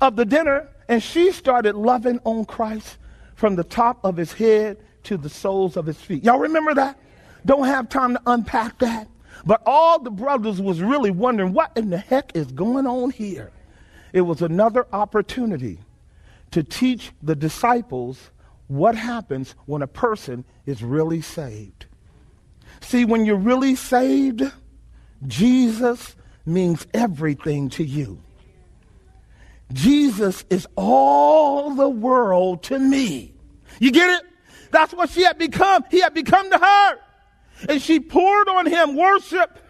of 0.00 0.16
the 0.16 0.24
dinner, 0.24 0.68
and 0.88 1.00
she 1.00 1.30
started 1.30 1.76
loving 1.76 2.18
on 2.24 2.44
Christ 2.44 2.98
from 3.36 3.54
the 3.54 3.62
top 3.62 4.04
of 4.04 4.16
his 4.16 4.32
head 4.32 4.78
to 5.04 5.16
the 5.16 5.28
soles 5.28 5.76
of 5.76 5.86
his 5.86 5.96
feet. 5.96 6.24
Y'all 6.24 6.40
remember 6.40 6.74
that? 6.74 6.98
Don't 7.46 7.66
have 7.66 7.88
time 7.88 8.14
to 8.14 8.22
unpack 8.26 8.78
that. 8.80 9.08
But 9.46 9.62
all 9.64 9.98
the 10.00 10.10
brothers 10.10 10.60
was 10.60 10.82
really 10.82 11.10
wondering 11.10 11.52
what 11.52 11.72
in 11.76 11.88
the 11.88 11.98
heck 11.98 12.32
is 12.34 12.50
going 12.52 12.86
on 12.86 13.10
here. 13.10 13.52
It 14.12 14.22
was 14.22 14.42
another 14.42 14.86
opportunity 14.92 15.78
to 16.50 16.62
teach 16.62 17.12
the 17.22 17.36
disciples 17.36 18.30
what 18.66 18.96
happens 18.96 19.54
when 19.66 19.82
a 19.82 19.86
person 19.86 20.44
is 20.66 20.82
really 20.82 21.20
saved. 21.20 21.86
See, 22.90 23.04
when 23.04 23.24
you're 23.24 23.36
really 23.36 23.76
saved, 23.76 24.42
Jesus 25.24 26.16
means 26.44 26.88
everything 26.92 27.68
to 27.68 27.84
you. 27.84 28.20
Jesus 29.72 30.44
is 30.50 30.66
all 30.74 31.76
the 31.76 31.88
world 31.88 32.64
to 32.64 32.80
me. 32.80 33.32
You 33.78 33.92
get 33.92 34.10
it? 34.10 34.28
That's 34.72 34.92
what 34.92 35.08
she 35.08 35.22
had 35.22 35.38
become. 35.38 35.84
He 35.88 36.00
had 36.00 36.14
become 36.14 36.50
to 36.50 36.58
her. 36.58 36.98
And 37.68 37.80
she 37.80 38.00
poured 38.00 38.48
on 38.48 38.66
him 38.66 38.96
worship 38.96 39.60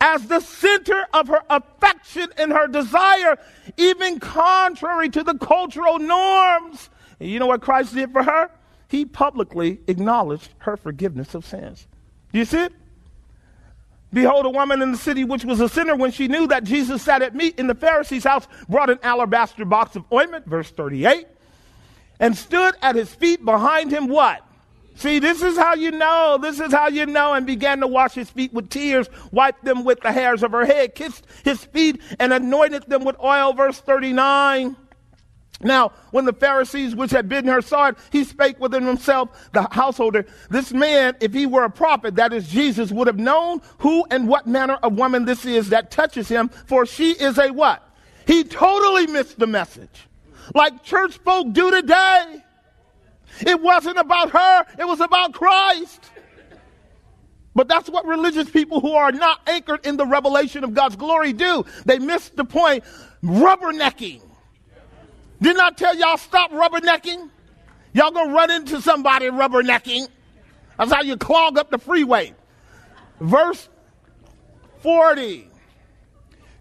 as 0.00 0.26
the 0.26 0.40
center 0.40 1.06
of 1.14 1.28
her 1.28 1.42
affection 1.50 2.30
and 2.36 2.50
her 2.50 2.66
desire, 2.66 3.38
even 3.76 4.18
contrary 4.18 5.08
to 5.10 5.22
the 5.22 5.34
cultural 5.34 6.00
norms. 6.00 6.90
And 7.20 7.30
you 7.30 7.38
know 7.38 7.46
what 7.46 7.60
Christ 7.60 7.94
did 7.94 8.10
for 8.10 8.24
her? 8.24 8.50
He 8.88 9.04
publicly 9.04 9.78
acknowledged 9.86 10.48
her 10.58 10.76
forgiveness 10.76 11.36
of 11.36 11.46
sins. 11.46 11.86
Do 12.32 12.38
you 12.38 12.44
see 12.44 12.64
it? 12.64 12.72
Behold, 14.12 14.44
a 14.46 14.50
woman 14.50 14.82
in 14.82 14.90
the 14.92 14.98
city 14.98 15.22
which 15.22 15.44
was 15.44 15.60
a 15.60 15.68
sinner, 15.68 15.94
when 15.94 16.10
she 16.10 16.26
knew 16.26 16.48
that 16.48 16.64
Jesus 16.64 17.02
sat 17.02 17.22
at 17.22 17.34
meat 17.34 17.58
in 17.58 17.68
the 17.68 17.74
Pharisee's 17.74 18.24
house, 18.24 18.48
brought 18.68 18.90
an 18.90 18.98
alabaster 19.02 19.64
box 19.64 19.94
of 19.94 20.04
ointment, 20.12 20.46
verse 20.46 20.70
38, 20.70 21.28
and 22.18 22.36
stood 22.36 22.74
at 22.82 22.96
his 22.96 23.14
feet 23.14 23.44
behind 23.44 23.92
him. 23.92 24.08
What? 24.08 24.44
See, 24.96 25.18
this 25.20 25.42
is 25.42 25.56
how 25.56 25.74
you 25.74 25.92
know. 25.92 26.38
This 26.42 26.60
is 26.60 26.72
how 26.72 26.88
you 26.88 27.06
know. 27.06 27.32
And 27.32 27.46
began 27.46 27.80
to 27.80 27.86
wash 27.86 28.14
his 28.14 28.28
feet 28.28 28.52
with 28.52 28.68
tears, 28.68 29.08
wiped 29.30 29.64
them 29.64 29.84
with 29.84 30.00
the 30.00 30.12
hairs 30.12 30.42
of 30.42 30.50
her 30.52 30.66
head, 30.66 30.94
kissed 30.94 31.24
his 31.44 31.64
feet, 31.64 32.02
and 32.18 32.32
anointed 32.32 32.84
them 32.88 33.04
with 33.04 33.16
oil. 33.20 33.52
Verse 33.52 33.80
39. 33.80 34.76
Now, 35.62 35.92
when 36.10 36.24
the 36.24 36.32
Pharisees 36.32 36.96
which 36.96 37.10
had 37.10 37.28
bidden 37.28 37.50
her 37.50 37.60
saw 37.60 37.88
it, 37.88 37.98
he 38.10 38.24
spake 38.24 38.58
within 38.58 38.86
himself, 38.86 39.50
the 39.52 39.68
householder, 39.70 40.24
this 40.48 40.72
man, 40.72 41.16
if 41.20 41.34
he 41.34 41.44
were 41.44 41.64
a 41.64 41.70
prophet, 41.70 42.16
that 42.16 42.32
is 42.32 42.48
Jesus, 42.48 42.90
would 42.90 43.06
have 43.06 43.18
known 43.18 43.60
who 43.78 44.06
and 44.10 44.26
what 44.26 44.46
manner 44.46 44.78
of 44.82 44.94
woman 44.94 45.26
this 45.26 45.44
is 45.44 45.68
that 45.68 45.90
touches 45.90 46.28
him, 46.28 46.48
for 46.48 46.86
she 46.86 47.12
is 47.12 47.38
a 47.38 47.50
what? 47.50 47.86
He 48.26 48.44
totally 48.44 49.06
missed 49.06 49.38
the 49.38 49.46
message. 49.46 50.08
Like 50.54 50.82
church 50.82 51.18
folk 51.18 51.52
do 51.52 51.70
today. 51.70 52.42
It 53.40 53.60
wasn't 53.60 53.98
about 53.98 54.30
her, 54.30 54.64
it 54.78 54.86
was 54.86 55.00
about 55.00 55.34
Christ. 55.34 56.10
But 57.54 57.68
that's 57.68 57.90
what 57.90 58.06
religious 58.06 58.48
people 58.48 58.80
who 58.80 58.92
are 58.92 59.12
not 59.12 59.40
anchored 59.46 59.84
in 59.84 59.96
the 59.96 60.06
revelation 60.06 60.64
of 60.64 60.72
God's 60.72 60.96
glory 60.96 61.32
do. 61.32 61.64
They 61.84 61.98
miss 61.98 62.30
the 62.30 62.44
point, 62.44 62.84
rubbernecking. 63.22 64.22
Didn't 65.40 65.60
I 65.60 65.70
tell 65.70 65.96
y'all 65.96 66.18
stop 66.18 66.50
rubbernecking? 66.50 67.30
Y'all 67.92 68.10
gonna 68.10 68.32
run 68.32 68.50
into 68.50 68.80
somebody 68.80 69.26
rubbernecking. 69.26 70.08
That's 70.78 70.92
how 70.92 71.02
you 71.02 71.16
clog 71.16 71.58
up 71.58 71.70
the 71.70 71.78
freeway. 71.78 72.34
Verse 73.20 73.68
40. 74.82 75.48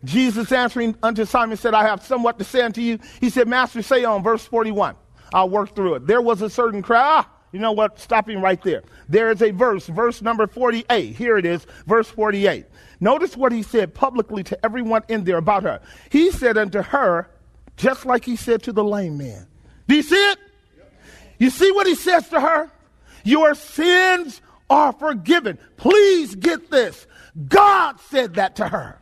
Jesus 0.04 0.52
answering 0.52 0.96
unto 1.04 1.26
Simon 1.26 1.58
said, 1.58 1.74
I 1.74 1.84
have 1.84 2.04
somewhat 2.04 2.38
to 2.40 2.46
say 2.46 2.62
unto 2.62 2.82
you. 2.82 3.00
He 3.20 3.30
said, 3.30 3.48
Master, 3.48 3.82
say 3.82 4.06
on, 4.06 4.24
verse 4.24 4.46
41. 4.46 4.96
I'll 5.34 5.50
work 5.50 5.76
through 5.76 5.96
it. 5.96 6.08
There 6.08 6.22
was 6.22 6.42
a 6.42 6.50
certain 6.50 6.82
crowd. 6.82 7.26
Ah, 7.26 7.30
you 7.52 7.60
know 7.60 7.72
what? 7.72 8.00
Stopping 8.00 8.42
right 8.42 8.62
there. 8.62 8.84
There 9.10 9.30
is 9.30 9.42
a 9.42 9.52
verse, 9.52 9.88
verse 9.88 10.22
number 10.22 10.48
48. 10.48 11.16
Here 11.16 11.38
it 11.38 11.46
is, 11.46 11.66
verse 11.86 12.10
48. 12.10 12.66
Notice 13.00 13.36
what 13.36 13.52
he 13.52 13.64
said 13.64 13.94
publicly 13.94 14.44
to 14.44 14.66
everyone 14.66 15.04
in 15.08 15.24
there 15.24 15.38
about 15.38 15.64
her. 15.64 15.82
He 16.10 16.32
said 16.32 16.58
unto 16.58 16.82
her, 16.82 17.30
just 17.80 18.06
like 18.06 18.26
he 18.26 18.36
said 18.36 18.62
to 18.64 18.74
the 18.74 18.84
lame 18.84 19.18
man. 19.18 19.48
Do 19.88 19.96
you 19.96 20.04
see 20.04 20.16
it? 20.32 20.38
You 21.40 21.50
see 21.50 21.72
what 21.72 21.88
he 21.88 21.96
says 21.96 22.28
to 22.30 22.40
her? 22.40 22.70
Your 23.24 23.56
sins 23.56 24.42
are 24.70 24.92
forgiven. 24.92 25.58
Please 25.78 26.36
get 26.36 26.70
this. 26.70 27.08
God 27.48 28.00
said 28.10 28.36
that 28.36 28.58
to 28.58 28.68
her. 28.68 29.02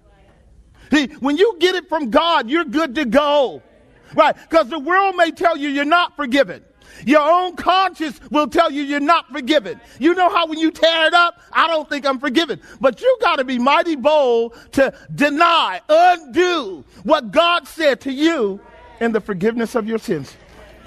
See, 0.92 1.08
when 1.20 1.38
you 1.38 1.58
get 1.60 1.76
it 1.76 1.90
from 1.90 2.12
God, 2.12 2.50
you're 2.50 2.66
good 2.66 2.96
to 2.96 3.06
go. 3.06 3.64
Right? 4.16 4.36
Because 4.50 4.70
the 4.70 4.80
world 4.80 5.16
may 5.16 5.32
tell 5.32 5.58
you 5.58 5.70
you're 5.70 5.84
not 5.84 6.16
forgiven. 6.16 6.64
Your 7.06 7.22
own 7.22 7.56
conscience 7.56 8.20
will 8.32 8.48
tell 8.48 8.72
you 8.72 8.84
you're 8.84 9.00
not 9.00 9.30
forgiven. 9.30 9.80
You 10.00 10.16
know 10.16 10.30
how 10.30 10.48
when 10.48 10.60
you 10.60 10.72
tear 10.72 11.08
it 11.08 11.14
up, 11.14 11.40
I 11.52 11.68
don't 11.68 11.88
think 11.90 12.06
I'm 12.06 12.20
forgiven. 12.20 12.62
But 12.82 13.02
you 13.02 13.18
got 13.22 13.38
to 13.38 13.44
be 13.44 13.60
mighty 13.60 13.96
bold 13.96 14.56
to 14.74 14.94
deny, 15.14 15.82
undo 15.88 16.84
what 17.04 17.32
God 17.32 17.68
said 17.68 18.02
to 18.02 18.12
you 18.12 18.60
in 19.00 19.12
the 19.12 19.22
forgiveness 19.22 19.76
of 19.76 19.88
your 19.88 20.00
sins. 20.00 20.36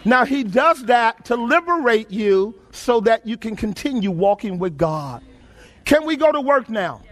Now, 0.04 0.24
He 0.24 0.42
does 0.44 0.84
that 0.84 1.24
to 1.26 1.36
liberate 1.36 2.10
you 2.10 2.54
so 2.72 3.00
that 3.00 3.26
you 3.26 3.36
can 3.36 3.56
continue 3.56 4.10
walking 4.10 4.58
with 4.58 4.76
God. 4.76 5.22
Can 5.84 6.06
we 6.06 6.16
go 6.16 6.32
to 6.32 6.40
work 6.40 6.68
now? 6.68 7.02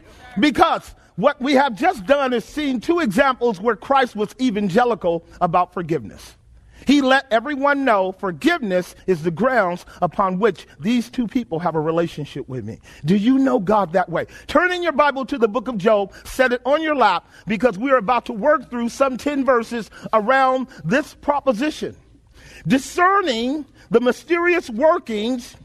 Because 0.40 0.94
what 1.16 1.40
we 1.40 1.54
have 1.54 1.74
just 1.74 2.06
done 2.06 2.32
is 2.32 2.44
seen 2.44 2.80
two 2.80 3.00
examples 3.00 3.60
where 3.60 3.76
Christ 3.76 4.14
was 4.14 4.34
evangelical 4.40 5.24
about 5.40 5.74
forgiveness. 5.74 6.36
He 6.88 7.02
let 7.02 7.26
everyone 7.30 7.84
know 7.84 8.12
forgiveness 8.12 8.94
is 9.06 9.22
the 9.22 9.30
grounds 9.30 9.84
upon 10.00 10.38
which 10.38 10.66
these 10.80 11.10
two 11.10 11.26
people 11.28 11.58
have 11.58 11.74
a 11.74 11.80
relationship 11.80 12.48
with 12.48 12.64
me. 12.64 12.80
Do 13.04 13.14
you 13.14 13.36
know 13.36 13.58
God 13.58 13.92
that 13.92 14.08
way? 14.08 14.24
Turn 14.46 14.72
in 14.72 14.82
your 14.82 14.92
Bible 14.92 15.26
to 15.26 15.36
the 15.36 15.48
book 15.48 15.68
of 15.68 15.76
Job, 15.76 16.14
set 16.24 16.50
it 16.50 16.62
on 16.64 16.80
your 16.80 16.96
lap, 16.96 17.30
because 17.46 17.76
we're 17.76 17.98
about 17.98 18.24
to 18.24 18.32
work 18.32 18.70
through 18.70 18.88
some 18.88 19.18
10 19.18 19.44
verses 19.44 19.90
around 20.14 20.68
this 20.82 21.12
proposition. 21.12 21.94
Discerning 22.66 23.66
the 23.90 24.00
mysterious 24.00 24.70
workings 24.70 25.56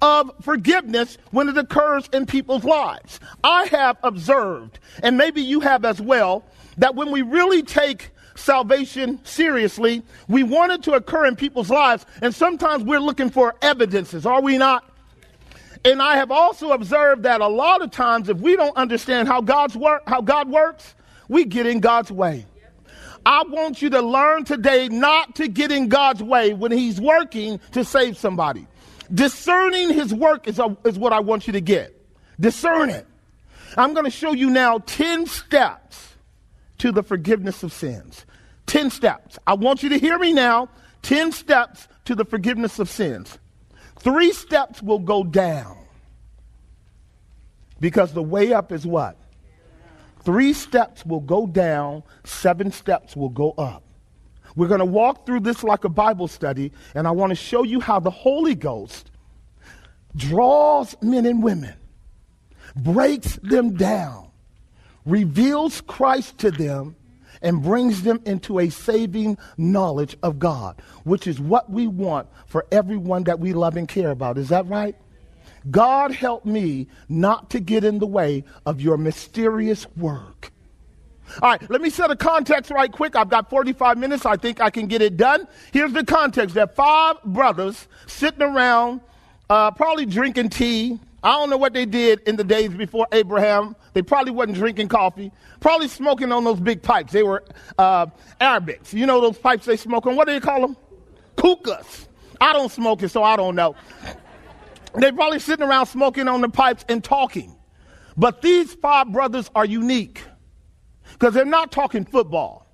of 0.00 0.32
forgiveness 0.40 1.18
when 1.30 1.46
it 1.50 1.58
occurs 1.58 2.08
in 2.14 2.24
people's 2.24 2.64
lives. 2.64 3.20
I 3.44 3.64
have 3.66 3.98
observed, 4.02 4.78
and 5.02 5.18
maybe 5.18 5.42
you 5.42 5.60
have 5.60 5.84
as 5.84 6.00
well, 6.00 6.46
that 6.78 6.94
when 6.94 7.10
we 7.10 7.20
really 7.20 7.62
take 7.62 8.12
salvation 8.40 9.20
seriously, 9.24 10.02
we 10.28 10.42
want 10.42 10.72
it 10.72 10.82
to 10.84 10.92
occur 10.92 11.26
in 11.26 11.36
people's 11.36 11.70
lives, 11.70 12.06
and 12.22 12.34
sometimes 12.34 12.84
we're 12.84 13.00
looking 13.00 13.30
for 13.30 13.54
evidences, 13.62 14.26
are 14.26 14.42
we 14.42 14.58
not? 14.58 14.84
And 15.84 16.02
I 16.02 16.16
have 16.16 16.30
also 16.30 16.72
observed 16.72 17.22
that 17.22 17.40
a 17.40 17.48
lot 17.48 17.80
of 17.80 17.90
times, 17.90 18.28
if 18.28 18.38
we 18.38 18.56
don't 18.56 18.76
understand 18.76 19.28
how 19.28 19.40
God's 19.40 19.76
work, 19.76 20.02
how 20.06 20.20
God 20.20 20.50
works, 20.50 20.94
we 21.28 21.44
get 21.44 21.66
in 21.66 21.80
God's 21.80 22.10
way. 22.10 22.44
I 23.24 23.44
want 23.44 23.80
you 23.80 23.90
to 23.90 24.00
learn 24.00 24.44
today 24.44 24.88
not 24.88 25.36
to 25.36 25.48
get 25.48 25.70
in 25.70 25.88
God's 25.88 26.22
way 26.22 26.52
when 26.52 26.72
He's 26.72 27.00
working 27.00 27.60
to 27.72 27.84
save 27.84 28.16
somebody. 28.18 28.66
Discerning 29.12 29.92
his 29.92 30.14
work 30.14 30.46
is, 30.46 30.58
a, 30.58 30.76
is 30.84 30.98
what 30.98 31.12
I 31.12 31.20
want 31.20 31.46
you 31.46 31.52
to 31.54 31.60
get. 31.60 31.96
Discern 32.38 32.90
it. 32.90 33.06
I'm 33.76 33.92
going 33.92 34.04
to 34.04 34.10
show 34.10 34.32
you 34.32 34.50
now 34.50 34.78
10 34.78 35.26
steps 35.26 36.14
to 36.78 36.92
the 36.92 37.02
forgiveness 37.02 37.62
of 37.62 37.72
sins. 37.72 38.24
10 38.70 38.90
steps. 38.90 39.36
I 39.48 39.54
want 39.54 39.82
you 39.82 39.88
to 39.88 39.98
hear 39.98 40.16
me 40.16 40.32
now. 40.32 40.68
10 41.02 41.32
steps 41.32 41.88
to 42.04 42.14
the 42.14 42.24
forgiveness 42.24 42.78
of 42.78 42.88
sins. 42.88 43.36
Three 43.98 44.32
steps 44.32 44.80
will 44.80 45.00
go 45.00 45.24
down. 45.24 45.76
Because 47.80 48.12
the 48.12 48.22
way 48.22 48.52
up 48.52 48.70
is 48.70 48.86
what? 48.86 49.16
Three 50.22 50.52
steps 50.52 51.04
will 51.04 51.20
go 51.20 51.48
down, 51.48 52.04
seven 52.22 52.70
steps 52.70 53.16
will 53.16 53.30
go 53.30 53.52
up. 53.52 53.82
We're 54.54 54.68
going 54.68 54.78
to 54.78 54.84
walk 54.84 55.26
through 55.26 55.40
this 55.40 55.64
like 55.64 55.82
a 55.82 55.88
Bible 55.88 56.28
study, 56.28 56.70
and 56.94 57.08
I 57.08 57.10
want 57.10 57.30
to 57.30 57.36
show 57.36 57.64
you 57.64 57.80
how 57.80 57.98
the 57.98 58.10
Holy 58.10 58.54
Ghost 58.54 59.10
draws 60.14 60.94
men 61.02 61.26
and 61.26 61.42
women, 61.42 61.74
breaks 62.76 63.34
them 63.42 63.74
down, 63.74 64.30
reveals 65.06 65.80
Christ 65.80 66.38
to 66.38 66.52
them, 66.52 66.94
and 67.42 67.62
brings 67.62 68.02
them 68.02 68.20
into 68.24 68.58
a 68.58 68.70
saving 68.70 69.38
knowledge 69.56 70.16
of 70.22 70.38
God, 70.38 70.80
which 71.04 71.26
is 71.26 71.40
what 71.40 71.70
we 71.70 71.86
want 71.86 72.28
for 72.46 72.66
everyone 72.70 73.24
that 73.24 73.40
we 73.40 73.52
love 73.52 73.76
and 73.76 73.88
care 73.88 74.10
about. 74.10 74.38
Is 74.38 74.48
that 74.48 74.66
right? 74.66 74.96
God 75.70 76.12
help 76.12 76.44
me 76.44 76.88
not 77.08 77.50
to 77.50 77.60
get 77.60 77.84
in 77.84 77.98
the 77.98 78.06
way 78.06 78.44
of 78.64 78.80
your 78.80 78.96
mysterious 78.96 79.86
work. 79.96 80.52
All 81.42 81.50
right, 81.50 81.70
let 81.70 81.80
me 81.80 81.90
set 81.90 82.10
a 82.10 82.16
context 82.16 82.70
right 82.70 82.90
quick. 82.90 83.14
I've 83.14 83.28
got 83.28 83.50
45 83.50 83.98
minutes. 83.98 84.26
I 84.26 84.36
think 84.36 84.60
I 84.60 84.70
can 84.70 84.86
get 84.86 85.00
it 85.00 85.16
done. 85.16 85.46
Here's 85.72 85.92
the 85.92 86.04
context. 86.04 86.54
There 86.54 86.64
are 86.64 86.66
five 86.66 87.22
brothers 87.24 87.86
sitting 88.06 88.42
around, 88.42 89.00
uh, 89.48 89.70
probably 89.70 90.06
drinking 90.06 90.48
tea. 90.48 90.98
I 91.22 91.32
don't 91.32 91.50
know 91.50 91.56
what 91.58 91.74
they 91.74 91.84
did 91.84 92.20
in 92.20 92.36
the 92.36 92.44
days 92.44 92.70
before 92.70 93.06
Abraham. 93.12 93.76
They 93.92 94.02
probably 94.02 94.32
wasn't 94.32 94.56
drinking 94.56 94.88
coffee. 94.88 95.30
Probably 95.60 95.88
smoking 95.88 96.32
on 96.32 96.44
those 96.44 96.60
big 96.60 96.82
pipes. 96.82 97.12
They 97.12 97.22
were 97.22 97.44
uh, 97.78 98.06
Arabics. 98.40 98.94
You 98.94 99.06
know 99.06 99.20
those 99.20 99.38
pipes 99.38 99.66
they 99.66 99.76
smoke 99.76 100.06
on? 100.06 100.16
What 100.16 100.26
do 100.26 100.32
they 100.32 100.40
call 100.40 100.60
them? 100.62 100.76
Hookahs. 101.38 102.08
I 102.40 102.54
don't 102.54 102.72
smoke 102.72 103.02
it, 103.02 103.10
so 103.10 103.22
I 103.22 103.36
don't 103.36 103.54
know. 103.54 103.76
They're 104.94 105.12
probably 105.12 105.38
sitting 105.38 105.66
around 105.66 105.86
smoking 105.86 106.26
on 106.26 106.40
the 106.40 106.48
pipes 106.48 106.84
and 106.88 107.04
talking. 107.04 107.54
But 108.16 108.42
these 108.42 108.74
five 108.74 109.12
brothers 109.12 109.50
are 109.54 109.64
unique. 109.64 110.22
Because 111.12 111.34
they're 111.34 111.44
not 111.44 111.70
talking 111.70 112.04
football. 112.04 112.66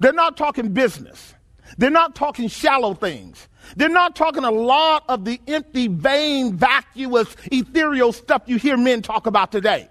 They're 0.00 0.12
not 0.12 0.36
talking 0.36 0.72
business. 0.72 1.34
They're 1.78 1.90
not 1.90 2.14
talking 2.14 2.48
shallow 2.48 2.94
things. 2.94 3.48
They're 3.76 3.88
not 3.88 4.16
talking 4.16 4.44
a 4.44 4.50
lot 4.50 5.04
of 5.08 5.24
the 5.24 5.40
empty, 5.46 5.88
vain, 5.88 6.56
vacuous, 6.56 7.34
ethereal 7.50 8.12
stuff 8.12 8.42
you 8.46 8.56
hear 8.56 8.76
men 8.76 9.02
talk 9.02 9.26
about 9.26 9.52
today. 9.52 9.88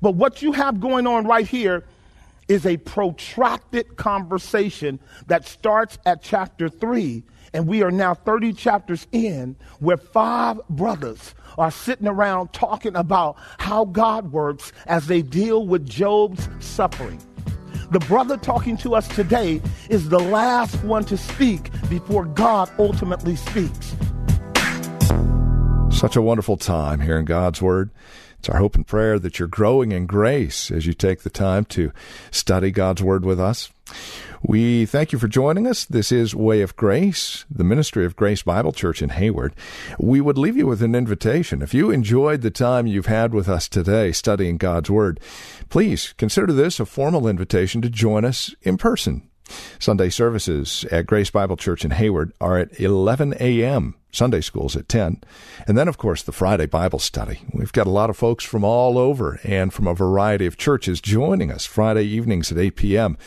But 0.00 0.12
what 0.12 0.42
you 0.42 0.52
have 0.52 0.80
going 0.80 1.06
on 1.06 1.26
right 1.26 1.46
here 1.46 1.84
is 2.48 2.64
a 2.64 2.76
protracted 2.78 3.96
conversation 3.96 4.98
that 5.26 5.46
starts 5.46 5.98
at 6.06 6.22
chapter 6.22 6.68
3 6.68 7.22
and 7.52 7.66
we 7.66 7.82
are 7.82 7.90
now 7.90 8.14
30 8.14 8.52
chapters 8.52 9.06
in 9.12 9.56
where 9.80 9.96
five 9.96 10.60
brothers 10.68 11.34
are 11.56 11.70
sitting 11.70 12.06
around 12.06 12.52
talking 12.52 12.94
about 12.94 13.36
how 13.58 13.84
God 13.84 14.32
works 14.32 14.72
as 14.86 15.06
they 15.06 15.22
deal 15.22 15.66
with 15.66 15.88
Job's 15.88 16.48
suffering. 16.60 17.20
The 17.90 18.00
brother 18.00 18.36
talking 18.36 18.76
to 18.78 18.94
us 18.94 19.08
today 19.08 19.62
is 19.88 20.10
the 20.10 20.18
last 20.18 20.74
one 20.84 21.04
to 21.06 21.16
speak 21.16 21.70
before 21.88 22.26
God 22.26 22.70
ultimately 22.78 23.34
speaks. 23.34 23.96
Such 25.90 26.14
a 26.14 26.20
wonderful 26.20 26.58
time 26.58 27.00
here 27.00 27.18
in 27.18 27.24
God's 27.24 27.62
Word. 27.62 27.90
It's 28.38 28.50
our 28.50 28.58
hope 28.58 28.76
and 28.76 28.86
prayer 28.86 29.18
that 29.18 29.38
you're 29.38 29.48
growing 29.48 29.92
in 29.92 30.04
grace 30.04 30.70
as 30.70 30.86
you 30.86 30.92
take 30.92 31.22
the 31.22 31.30
time 31.30 31.64
to 31.66 31.90
study 32.30 32.70
God's 32.70 33.02
Word 33.02 33.24
with 33.24 33.40
us. 33.40 33.70
We 34.42 34.86
thank 34.86 35.12
you 35.12 35.18
for 35.18 35.28
joining 35.28 35.66
us. 35.66 35.84
This 35.84 36.12
is 36.12 36.34
Way 36.34 36.62
of 36.62 36.76
Grace, 36.76 37.44
the 37.50 37.64
ministry 37.64 38.04
of 38.04 38.16
Grace 38.16 38.42
Bible 38.42 38.72
Church 38.72 39.02
in 39.02 39.08
Hayward. 39.10 39.54
We 39.98 40.20
would 40.20 40.38
leave 40.38 40.56
you 40.56 40.66
with 40.66 40.82
an 40.82 40.94
invitation. 40.94 41.60
If 41.60 41.74
you 41.74 41.90
enjoyed 41.90 42.42
the 42.42 42.50
time 42.50 42.86
you've 42.86 43.06
had 43.06 43.34
with 43.34 43.48
us 43.48 43.68
today 43.68 44.12
studying 44.12 44.56
God's 44.56 44.90
Word, 44.90 45.18
please 45.68 46.14
consider 46.16 46.52
this 46.52 46.78
a 46.78 46.86
formal 46.86 47.26
invitation 47.26 47.82
to 47.82 47.90
join 47.90 48.24
us 48.24 48.54
in 48.62 48.76
person 48.76 49.28
Sunday 49.78 50.10
services 50.10 50.84
at 50.90 51.06
Grace 51.06 51.30
Bible 51.30 51.56
Church 51.56 51.84
in 51.84 51.92
Hayward 51.92 52.32
are 52.40 52.58
at 52.58 52.78
11 52.80 53.34
a.m. 53.40 53.94
Sunday 54.10 54.40
school's 54.40 54.76
at 54.76 54.88
10. 54.88 55.22
And 55.66 55.76
then, 55.76 55.88
of 55.88 55.98
course, 55.98 56.22
the 56.22 56.32
Friday 56.32 56.66
Bible 56.66 56.98
study. 56.98 57.40
We've 57.52 57.72
got 57.72 57.86
a 57.86 57.90
lot 57.90 58.10
of 58.10 58.16
folks 58.16 58.44
from 58.44 58.64
all 58.64 58.98
over 58.98 59.38
and 59.44 59.72
from 59.72 59.86
a 59.86 59.94
variety 59.94 60.46
of 60.46 60.56
churches 60.56 61.00
joining 61.00 61.50
us 61.50 61.66
Friday 61.66 62.04
evenings 62.04 62.50
at 62.50 62.58
8 62.58 62.76
p.m. 62.76 63.18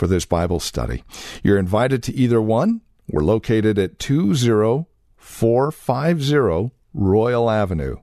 for 0.00 0.06
this 0.06 0.24
Bible 0.24 0.60
study. 0.60 1.04
You're 1.42 1.58
invited 1.58 2.02
to 2.04 2.14
either 2.14 2.40
one. 2.40 2.80
We're 3.06 3.22
located 3.22 3.78
at 3.78 3.98
20450 3.98 6.70
Royal 6.94 7.50
Avenue. 7.50 7.96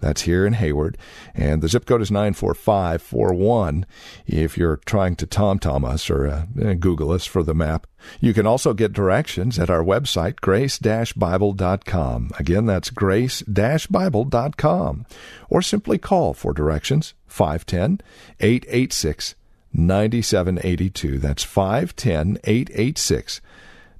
That's 0.00 0.22
here 0.22 0.46
in 0.46 0.54
Hayward. 0.54 0.96
And 1.34 1.60
the 1.60 1.68
zip 1.68 1.84
code 1.84 2.00
is 2.00 2.10
94541 2.10 3.84
if 4.26 4.56
you're 4.56 4.80
trying 4.86 5.14
to 5.16 5.26
TomTom 5.26 5.84
us 5.84 6.08
or 6.08 6.26
uh, 6.26 6.46
eh, 6.60 6.72
Google 6.72 7.12
us 7.12 7.26
for 7.26 7.42
the 7.42 7.54
map. 7.54 7.86
You 8.18 8.32
can 8.32 8.46
also 8.46 8.72
get 8.72 8.94
directions 8.94 9.58
at 9.58 9.68
our 9.68 9.84
website, 9.84 10.40
grace-bible.com. 10.40 12.30
Again, 12.38 12.64
that's 12.64 12.88
grace-bible.com. 12.88 15.06
Or 15.50 15.60
simply 15.60 15.98
call 15.98 16.32
for 16.32 16.54
directions, 16.54 17.12
510-886 17.28 19.34
9782. 19.72 21.18
That's 21.18 21.42
510 21.42 22.38
886 22.44 23.40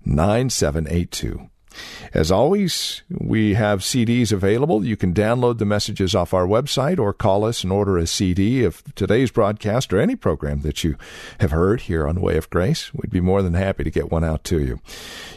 9782. 0.05 1.49
As 2.13 2.31
always, 2.31 3.03
we 3.11 3.55
have 3.55 3.81
CDs 3.81 4.33
available. 4.33 4.85
You 4.85 4.97
can 4.97 5.15
download 5.15 5.59
the 5.59 5.65
messages 5.65 6.15
off 6.15 6.35
our 6.35 6.47
website 6.47 6.99
or 6.99 7.13
call 7.13 7.45
us 7.45 7.65
and 7.65 7.73
order 7.73 7.97
a 7.97 8.07
CD 8.07 8.65
of 8.65 8.83
today's 8.95 9.31
broadcast 9.31 9.93
or 9.93 10.01
any 10.01 10.17
program 10.17 10.61
that 10.61 10.85
you 10.85 10.97
have 11.41 11.51
heard 11.51 11.83
here 11.83 12.07
on 12.07 12.21
Way 12.21 12.37
of 12.37 12.51
Grace. 12.51 12.93
We'd 12.93 13.11
be 13.11 13.21
more 13.21 13.43
than 13.43 13.55
happy 13.55 13.85
to 13.85 13.91
get 13.91 14.11
one 14.11 14.25
out 14.25 14.45
to 14.45 14.61
you. 14.61 14.81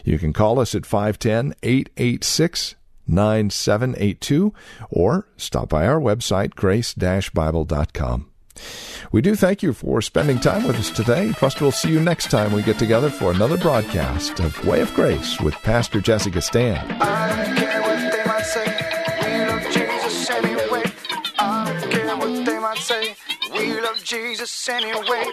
You 0.04 0.18
can 0.18 0.32
call 0.32 0.60
us 0.60 0.74
at 0.74 0.86
510 0.86 1.54
886 1.62 2.74
9782 3.08 4.52
or 4.90 5.28
stop 5.36 5.68
by 5.68 5.86
our 5.86 6.00
website, 6.00 6.54
grace 6.54 6.92
Bible.com. 6.94 8.30
We 9.12 9.22
do 9.22 9.34
thank 9.34 9.62
you 9.62 9.72
for 9.72 10.00
spending 10.02 10.38
time 10.40 10.66
with 10.66 10.76
us 10.76 10.90
today. 10.90 11.32
Trust 11.32 11.60
we'll 11.60 11.72
see 11.72 11.90
you 11.90 12.00
next 12.00 12.30
time 12.30 12.52
we 12.52 12.62
get 12.62 12.78
together 12.78 13.10
for 13.10 13.30
another 13.30 13.56
broadcast 13.56 14.40
of 14.40 14.64
Way 14.66 14.80
of 14.80 14.92
Grace 14.94 15.40
with 15.40 15.54
Pastor 15.62 16.00
Jessica 16.00 16.40
love 23.96 24.04
Jesus 24.04 24.68
anyway. 24.68 25.32